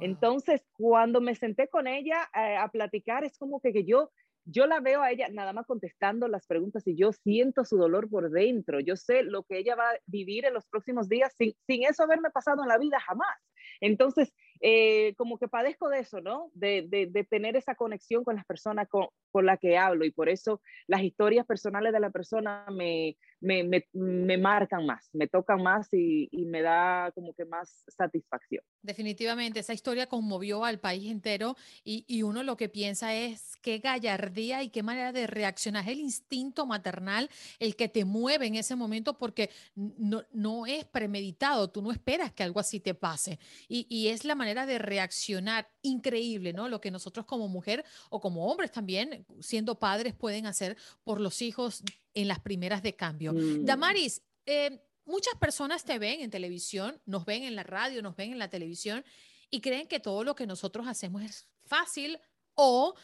Entonces, 0.00 0.62
cuando 0.72 1.20
me 1.20 1.34
senté 1.34 1.68
con 1.68 1.86
ella 1.86 2.28
eh, 2.34 2.56
a 2.56 2.68
platicar, 2.68 3.24
es 3.24 3.36
como 3.38 3.60
que, 3.60 3.72
que, 3.72 3.84
yo, 3.84 4.12
yo 4.44 4.66
la 4.66 4.80
veo 4.80 5.02
a 5.02 5.10
ella 5.10 5.28
nada 5.30 5.52
más 5.52 5.66
contestando 5.66 6.28
las 6.28 6.46
preguntas 6.46 6.86
y 6.86 6.96
yo 6.96 7.12
siento 7.12 7.64
su 7.64 7.76
dolor 7.76 8.08
por 8.08 8.30
dentro. 8.30 8.80
Yo 8.80 8.96
sé 8.96 9.22
lo 9.22 9.42
que 9.42 9.58
ella 9.58 9.74
va 9.74 9.90
a 9.90 9.98
vivir 10.06 10.44
en 10.44 10.54
los 10.54 10.66
próximos 10.66 11.08
días 11.08 11.34
sin, 11.36 11.54
sin 11.66 11.84
eso 11.84 12.04
haberme 12.04 12.30
pasado 12.30 12.62
en 12.62 12.68
la 12.68 12.78
vida 12.78 13.00
jamás. 13.00 13.36
Entonces, 13.80 14.32
eh, 14.60 15.14
como 15.16 15.38
que 15.38 15.48
padezco 15.48 15.88
de 15.88 16.00
eso, 16.00 16.20
¿no? 16.20 16.50
De, 16.54 16.86
de, 16.86 17.24
tener 17.24 17.56
esa 17.56 17.74
conexión 17.74 18.24
con 18.24 18.36
las 18.36 18.44
personas 18.44 18.88
con, 18.88 19.06
con 19.30 19.46
las 19.46 19.58
que 19.58 19.78
hablo 19.78 20.04
y 20.04 20.10
por 20.10 20.28
eso 20.28 20.60
las 20.86 21.02
historias 21.02 21.46
personales 21.46 21.92
de 21.92 22.00
la 22.00 22.10
persona 22.10 22.66
me, 22.70 23.16
me, 23.40 23.64
me, 23.64 23.86
me 23.92 24.36
marcan 24.36 24.84
más, 24.84 25.08
me 25.14 25.28
tocan 25.28 25.62
más 25.62 25.88
y, 25.92 26.28
y, 26.30 26.44
me 26.44 26.60
da 26.62 27.10
como 27.14 27.32
que 27.34 27.44
más 27.44 27.84
satisfacción. 27.88 28.62
Definitivamente, 28.82 29.60
esa 29.60 29.72
historia 29.72 30.06
conmovió 30.06 30.64
al 30.64 30.78
país 30.78 31.10
entero 31.10 31.56
y, 31.82 32.04
y 32.06 32.22
uno 32.22 32.42
lo 32.42 32.56
que 32.56 32.68
piensa 32.68 33.14
es 33.14 33.56
qué 33.62 33.78
gallardía 33.78 34.62
y 34.62 34.68
qué 34.68 34.82
manera 34.82 35.12
de 35.12 35.26
reaccionar, 35.26 35.88
el 35.88 36.00
instinto 36.00 36.66
maternal 36.66 37.30
el 37.58 37.76
que 37.76 37.88
te 37.88 38.04
mueve 38.04 38.46
en 38.46 38.56
ese 38.56 38.76
momento 38.76 39.16
porque 39.16 39.50
no, 39.74 40.22
no 40.32 40.66
es 40.66 40.84
premeditado, 40.84 41.70
tú 41.70 41.80
no 41.82 41.92
esperas 41.92 42.32
que 42.32 42.42
algo 42.42 42.60
así 42.60 42.80
te 42.80 42.94
pase 42.94 43.38
y, 43.68 43.86
y 43.88 44.08
es 44.08 44.24
la 44.24 44.34
manera 44.34 44.49
de 44.54 44.78
reaccionar 44.78 45.70
increíble, 45.82 46.52
¿no? 46.52 46.68
Lo 46.68 46.80
que 46.80 46.90
nosotros 46.90 47.26
como 47.26 47.48
mujer 47.48 47.84
o 48.08 48.20
como 48.20 48.50
hombres 48.50 48.72
también, 48.72 49.26
siendo 49.40 49.78
padres, 49.78 50.14
pueden 50.14 50.46
hacer 50.46 50.76
por 51.04 51.20
los 51.20 51.42
hijos 51.42 51.82
en 52.14 52.28
las 52.28 52.40
primeras 52.40 52.82
de 52.82 52.96
cambio. 52.96 53.32
Mm. 53.32 53.64
Damaris, 53.64 54.22
eh, 54.46 54.82
muchas 55.04 55.34
personas 55.36 55.84
te 55.84 55.98
ven 55.98 56.20
en 56.20 56.30
televisión, 56.30 57.00
nos 57.06 57.24
ven 57.24 57.42
en 57.42 57.56
la 57.56 57.62
radio, 57.62 58.02
nos 58.02 58.16
ven 58.16 58.32
en 58.32 58.38
la 58.38 58.48
televisión 58.48 59.04
y 59.50 59.60
creen 59.60 59.88
que 59.88 60.00
todo 60.00 60.24
lo 60.24 60.34
que 60.34 60.46
nosotros 60.46 60.86
hacemos 60.86 61.22
es 61.22 61.48
fácil 61.64 62.18
o 62.54 62.94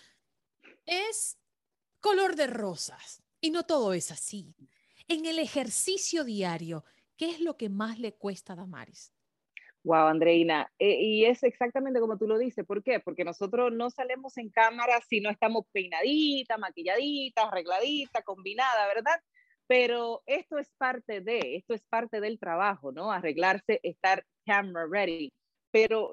es 0.85 1.39
color 2.01 2.37
de 2.37 2.47
rosas. 2.47 3.23
Y 3.41 3.51
no 3.51 3.65
todo 3.65 3.93
es 3.93 4.11
así. 4.11 4.55
En 5.09 5.27
el 5.27 5.39
ejercicio 5.39 6.25
diario, 6.25 6.85
¿qué 7.17 7.31
es 7.31 7.41
lo 7.41 7.57
que 7.57 7.69
más 7.69 7.99
le 7.99 8.15
cuesta 8.15 8.55
a 8.55 8.57
Damaris? 8.57 9.13
Wow, 9.87 10.09
Andreina. 10.09 10.69
Eh, 10.81 11.01
y 11.01 11.25
es 11.27 11.45
exactamente 11.45 12.01
como 12.01 12.19
tú 12.19 12.27
lo 12.27 12.39
dices. 12.39 12.67
¿Por 12.67 12.83
qué? 12.83 12.99
Porque 12.99 13.23
nosotros 13.23 13.73
no 13.73 13.89
salimos 13.89 14.37
en 14.37 14.51
cámara 14.51 15.01
si 15.09 15.21
no 15.21 15.31
estamos 15.31 15.65
peinaditas, 15.71 16.59
maquilladitas, 16.59 17.45
arregladitas, 17.45 18.25
combinadas, 18.25 18.89
¿verdad? 18.93 19.21
Pero 19.69 20.25
esto 20.27 20.59
es 20.59 20.73
parte 20.77 21.21
de, 21.21 21.55
esto 21.55 21.73
es 21.73 21.85
parte 21.85 22.21
del 22.21 22.41
trabajo, 22.41 22.91
¿no? 22.91 23.13
Arreglarse, 23.13 23.79
estar 23.85 24.25
camera 24.45 24.89
ready. 24.91 25.33
Pero 25.71 26.11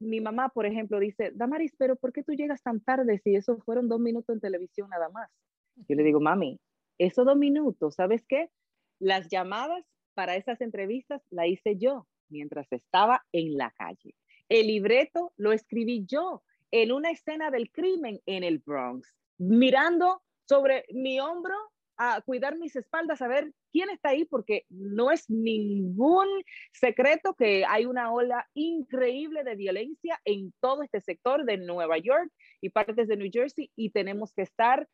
mi 0.00 0.20
mamá, 0.20 0.48
por 0.48 0.66
ejemplo, 0.66 0.98
dice, 0.98 1.30
Damaris, 1.32 1.72
pero 1.78 1.94
¿por 1.94 2.12
qué 2.12 2.24
tú 2.24 2.32
llegas 2.32 2.60
tan 2.60 2.80
tarde 2.80 3.20
si 3.22 3.36
eso 3.36 3.58
fueron 3.58 3.88
dos 3.88 4.00
minutos 4.00 4.34
en 4.34 4.40
televisión 4.40 4.88
nada 4.90 5.08
más? 5.10 5.30
Yo 5.76 5.94
le 5.94 6.02
digo, 6.02 6.18
mami, 6.18 6.58
esos 6.98 7.24
dos 7.24 7.36
minutos, 7.36 7.94
¿sabes 7.94 8.24
qué? 8.26 8.50
Las 8.98 9.28
llamadas 9.28 9.84
para 10.14 10.34
esas 10.34 10.60
entrevistas 10.60 11.22
la 11.30 11.46
hice 11.46 11.76
yo 11.76 12.08
mientras 12.30 12.70
estaba 12.72 13.24
en 13.32 13.56
la 13.56 13.70
calle. 13.72 14.14
El 14.48 14.66
libreto 14.66 15.32
lo 15.36 15.52
escribí 15.52 16.04
yo 16.06 16.42
en 16.70 16.92
una 16.92 17.10
escena 17.10 17.50
del 17.50 17.70
crimen 17.70 18.20
en 18.26 18.44
el 18.44 18.58
Bronx, 18.58 19.14
mirando 19.38 20.22
sobre 20.44 20.84
mi 20.90 21.20
hombro 21.20 21.54
a 21.96 22.22
cuidar 22.22 22.56
mis 22.56 22.74
espaldas, 22.76 23.20
a 23.20 23.28
ver 23.28 23.52
quién 23.70 23.90
está 23.90 24.08
ahí, 24.08 24.24
porque 24.24 24.64
no 24.70 25.10
es 25.10 25.28
ningún 25.28 26.26
secreto 26.72 27.34
que 27.34 27.64
hay 27.66 27.84
una 27.84 28.10
ola 28.10 28.48
increíble 28.54 29.44
de 29.44 29.54
violencia 29.54 30.18
en 30.24 30.52
todo 30.60 30.82
este 30.82 31.00
sector 31.02 31.44
de 31.44 31.58
Nueva 31.58 31.98
York 31.98 32.32
y 32.62 32.70
partes 32.70 33.06
de 33.06 33.18
New 33.18 33.30
Jersey 33.30 33.70
y 33.76 33.90
tenemos 33.90 34.32
que 34.32 34.42
estar 34.42 34.88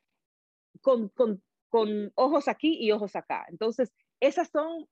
con, 0.80 1.08
con, 1.10 1.40
con 1.68 2.10
ojos 2.16 2.48
aquí 2.48 2.76
y 2.80 2.90
ojos 2.90 3.14
acá. 3.14 3.46
Entonces, 3.50 3.92
esas 4.18 4.48
son 4.50 4.88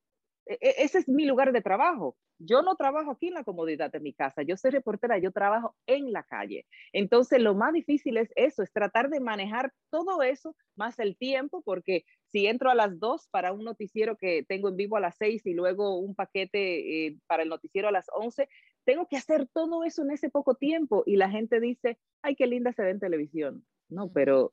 ese 0.47 0.99
es 0.99 1.09
mi 1.09 1.25
lugar 1.25 1.53
de 1.53 1.63
trabajo. 1.63 2.17
Yo 2.39 2.63
no 2.63 2.77
trabajo 2.77 3.13
aquí 3.13 3.29
en 3.29 3.35
la 3.35 3.45
comodidad 3.45 3.91
de 3.91 4.01
mi 4.01 4.13
casa, 4.13 4.43
yo 4.43 4.57
soy 4.57 4.73
reportera, 4.73 5.19
yo 5.19 5.33
trabajo 5.33 5.77
en 5.87 6.13
la 6.13 6.23
calle. 6.25 6.67
Entonces, 6.93 7.41
lo 7.41 7.55
más 7.55 7.73
difícil 7.73 8.17
es 8.17 8.31
eso, 8.37 8.63
es 8.63 8.73
tratar 8.73 9.09
de 9.09 9.21
manejar 9.21 9.73
todo 9.91 10.23
eso, 10.23 10.57
más 10.77 10.99
el 10.99 11.17
tiempo, 11.17 11.63
porque 11.63 12.05
si 12.27 12.47
entro 12.47 12.71
a 12.71 12.75
las 12.75 12.99
2 12.99 13.29
para 13.31 13.53
un 13.53 13.65
noticiero 13.65 14.17
que 14.17 14.45
tengo 14.47 14.69
en 14.69 14.77
vivo 14.77 14.97
a 14.97 15.01
las 15.01 15.17
6 15.17 15.47
y 15.47 15.55
luego 15.55 15.99
un 15.99 16.15
paquete 16.15 17.07
eh, 17.07 17.17
para 17.27 17.45
el 17.45 17.49
noticiero 17.49 17.89
a 17.89 17.93
las 17.93 18.07
11, 18.13 18.49
tengo 18.85 19.07
que 19.07 19.17
hacer 19.17 19.49
todo 19.53 19.85
eso 19.85 20.03
en 20.03 20.11
ese 20.11 20.31
poco 20.31 20.57
tiempo 20.57 21.05
y 21.07 21.17
la 21.17 21.31
gente 21.31 21.61
dice, 21.61 21.99
ay, 22.23 22.37
qué 22.37 22.47
linda 22.47 22.73
se 22.73 22.83
ve 22.83 22.91
en 22.91 23.01
televisión. 23.01 23.65
No, 23.89 24.11
pero 24.13 24.53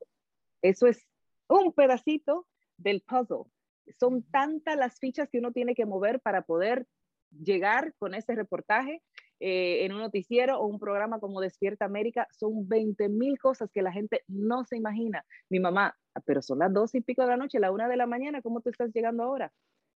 eso 0.62 0.88
es 0.88 1.06
un 1.48 1.74
pedacito 1.74 2.48
del 2.78 3.02
puzzle. 3.02 3.52
Son 4.00 4.24
tantas 4.24 4.78
las 4.78 5.00
fichas 5.00 5.30
que 5.30 5.39
uno 5.39 5.52
tiene 5.52 5.76
que 5.76 5.86
mover 5.86 6.20
para 6.20 6.44
poder 6.44 6.88
llegar 7.32 7.94
con 7.98 8.13
ese 8.13 8.36
reportaje 8.36 9.02
eh, 9.39 9.86
en 9.86 9.94
un 9.94 10.00
noticiero 10.00 10.60
o 10.60 10.67
un 10.67 10.80
programa 10.80 11.20
como 11.20 11.41
Despierta 11.41 11.86
América. 11.86 12.28
Son 12.32 12.67
20 12.67 13.10
mil 13.10 13.39
cosas 13.39 13.70
que 13.74 13.82
la 13.82 13.91
gente 13.91 14.24
no 14.28 14.65
se 14.65 14.78
imagina. 14.78 15.26
Mi 15.50 15.60
mamá, 15.60 15.98
ah, 16.13 16.22
pero 16.26 16.41
son 16.41 16.60
las 16.60 16.72
dos 16.72 16.94
y 16.96 17.02
pico 17.02 17.24
de 17.24 17.30
la 17.30 17.38
noche, 17.38 17.60
la 17.60 17.72
una 17.72 17.88
de 17.88 17.98
la 17.98 18.06
mañana, 18.06 18.41
¿cómo 18.41 18.62
tú 18.62 18.70
estás 18.70 18.91
llegando 18.94 19.24
ahora? 19.24 19.52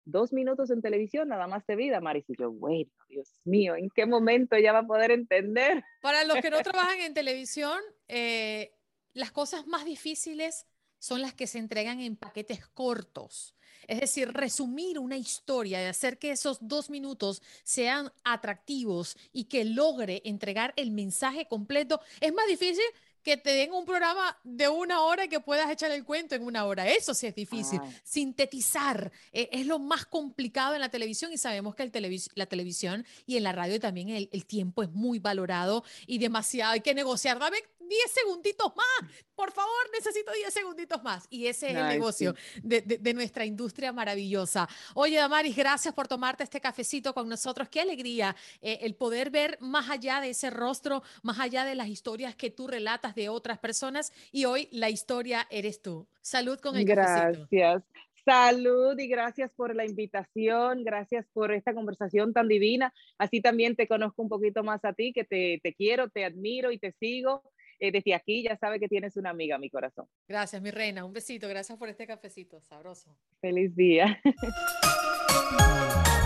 Dos 0.04 0.32
minutos 0.32 0.70
en 0.70 0.82
televisión, 0.82 1.28
nada 1.28 1.46
más 1.46 1.64
de 1.66 1.76
vida, 1.76 2.00
Maris. 2.00 2.28
Y 2.28 2.36
yo, 2.36 2.50
bueno, 2.50 2.90
Dios 3.08 3.40
mío, 3.44 3.76
¿en 3.76 3.88
qué 3.90 4.04
momento 4.04 4.56
ella 4.56 4.72
va 4.72 4.80
a 4.80 4.86
poder 4.86 5.12
entender? 5.12 5.82
Para 6.00 6.24
los 6.24 6.38
que 6.38 6.50
no 6.50 6.60
trabajan 6.62 7.00
en 7.00 7.14
televisión, 7.14 7.78
eh, 8.08 8.72
las 9.12 9.30
cosas 9.30 9.66
más 9.66 9.84
difíciles 9.84 10.66
son 10.98 11.20
las 11.20 11.34
que 11.34 11.46
se 11.46 11.58
entregan 11.58 12.00
en 12.00 12.16
paquetes 12.16 12.66
cortos. 12.68 13.56
Es 13.86 14.00
decir, 14.00 14.32
resumir 14.32 14.98
una 14.98 15.16
historia 15.16 15.82
y 15.82 15.86
hacer 15.86 16.18
que 16.18 16.30
esos 16.30 16.58
dos 16.60 16.90
minutos 16.90 17.42
sean 17.62 18.12
atractivos 18.24 19.16
y 19.32 19.44
que 19.44 19.64
logre 19.64 20.22
entregar 20.24 20.72
el 20.76 20.90
mensaje 20.90 21.46
completo 21.46 22.00
es 22.20 22.32
más 22.32 22.46
difícil 22.46 22.84
que 23.22 23.36
te 23.36 23.50
den 23.50 23.72
un 23.72 23.84
programa 23.84 24.36
de 24.42 24.68
una 24.68 25.02
hora 25.02 25.24
y 25.24 25.28
que 25.28 25.40
puedas 25.40 25.70
echar 25.70 25.90
el 25.90 26.04
cuento 26.04 26.34
en 26.34 26.42
una 26.42 26.64
hora. 26.64 26.88
Eso 26.88 27.14
sí 27.14 27.26
es 27.26 27.34
difícil. 27.34 27.80
Ah. 27.82 27.88
Sintetizar 28.02 29.12
eh, 29.32 29.48
es 29.52 29.66
lo 29.66 29.78
más 29.78 30.06
complicado 30.06 30.74
en 30.74 30.80
la 30.80 30.88
televisión 30.88 31.32
y 31.32 31.38
sabemos 31.38 31.74
que 31.74 31.84
el 31.84 31.92
la 32.34 32.46
televisión 32.46 33.06
y 33.26 33.36
en 33.36 33.44
la 33.44 33.52
radio 33.52 33.78
también 33.78 34.08
el, 34.08 34.28
el, 34.32 34.44
tiempo 34.44 34.82
es 34.82 34.90
muy 34.90 35.18
valorado 35.18 35.84
y 36.06 36.18
demasiado. 36.18 36.72
Hay 36.72 36.80
que 36.80 36.94
negociar. 36.94 37.38
Dame 37.38 37.58
10 37.88 38.10
segunditos 38.10 38.72
más. 38.76 39.10
Por 39.34 39.52
favor, 39.52 39.90
necesito 39.92 40.32
10 40.32 40.52
segunditos 40.52 41.02
más. 41.02 41.26
Y 41.30 41.46
ese 41.46 41.70
es 41.70 41.76
el 41.76 41.88
negocio 41.88 42.34
de, 42.62 42.80
de, 42.82 43.14
nuestra 43.14 43.44
industria 43.44 43.92
maravillosa. 43.92 44.68
Oye, 44.94 45.16
Damaris, 45.16 45.56
gracias 45.56 45.94
por 45.94 46.08
tomarte 46.08 46.44
este 46.44 46.60
cafecito 46.60 47.14
con 47.14 47.28
nosotros. 47.28 47.68
Qué 47.68 47.80
alegría 47.80 48.36
eh, 48.60 48.78
el 48.82 48.94
poder 48.94 49.30
ver 49.30 49.58
más 49.60 49.90
allá 49.90 50.20
de 50.20 50.30
ese 50.30 50.50
rostro, 50.50 51.02
más 51.22 51.38
allá 51.40 51.64
de 51.64 51.74
las 51.74 51.88
historias 51.88 52.34
que 52.34 52.50
tú 52.50 52.66
relatas 52.66 53.14
de 53.14 53.28
otras 53.28 53.58
personas. 53.58 54.12
Y 54.30 54.44
hoy 54.44 54.68
la 54.72 54.90
historia 54.90 55.46
eres 55.50 55.82
tú. 55.82 56.06
Salud 56.20 56.58
con 56.60 56.76
el 56.76 56.86
cafecito. 56.86 57.46
Gracias. 57.50 57.82
Salud 58.24 58.96
y 59.00 59.08
gracias 59.08 59.50
por 59.50 59.74
la 59.74 59.84
invitación, 59.84 60.84
gracias 60.84 61.26
por 61.32 61.50
esta 61.50 61.74
conversación 61.74 62.32
tan 62.32 62.46
divina. 62.46 62.94
Así 63.18 63.40
también 63.40 63.74
te 63.74 63.88
conozco 63.88 64.22
un 64.22 64.28
poquito 64.28 64.62
más 64.62 64.84
a 64.84 64.92
ti, 64.92 65.12
que 65.12 65.24
te, 65.24 65.58
te 65.60 65.74
quiero, 65.74 66.08
te 66.08 66.24
admiro 66.24 66.70
y 66.70 66.78
te 66.78 66.92
sigo 67.00 67.42
eh, 67.82 67.90
desde 67.90 68.14
aquí 68.14 68.44
ya 68.44 68.56
sabe 68.56 68.78
que 68.78 68.86
tienes 68.86 69.16
una 69.16 69.30
amiga, 69.30 69.58
mi 69.58 69.68
corazón. 69.68 70.06
Gracias, 70.28 70.62
mi 70.62 70.70
reina. 70.70 71.04
Un 71.04 71.12
besito. 71.12 71.48
Gracias 71.48 71.76
por 71.76 71.88
este 71.88 72.06
cafecito. 72.06 72.60
Sabroso. 72.60 73.16
Feliz 73.40 73.74
día. 73.74 74.20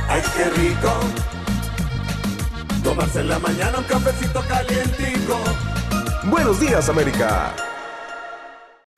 Ay, 0.06 0.20
qué 0.36 0.44
rico. 0.50 0.92
Tomarse 2.84 3.20
en 3.20 3.30
la 3.30 3.38
mañana 3.38 3.78
un 3.78 3.84
cafecito 3.84 4.42
calientico. 4.46 5.42
Buenos 6.30 6.60
días, 6.60 6.90
América. 6.90 7.54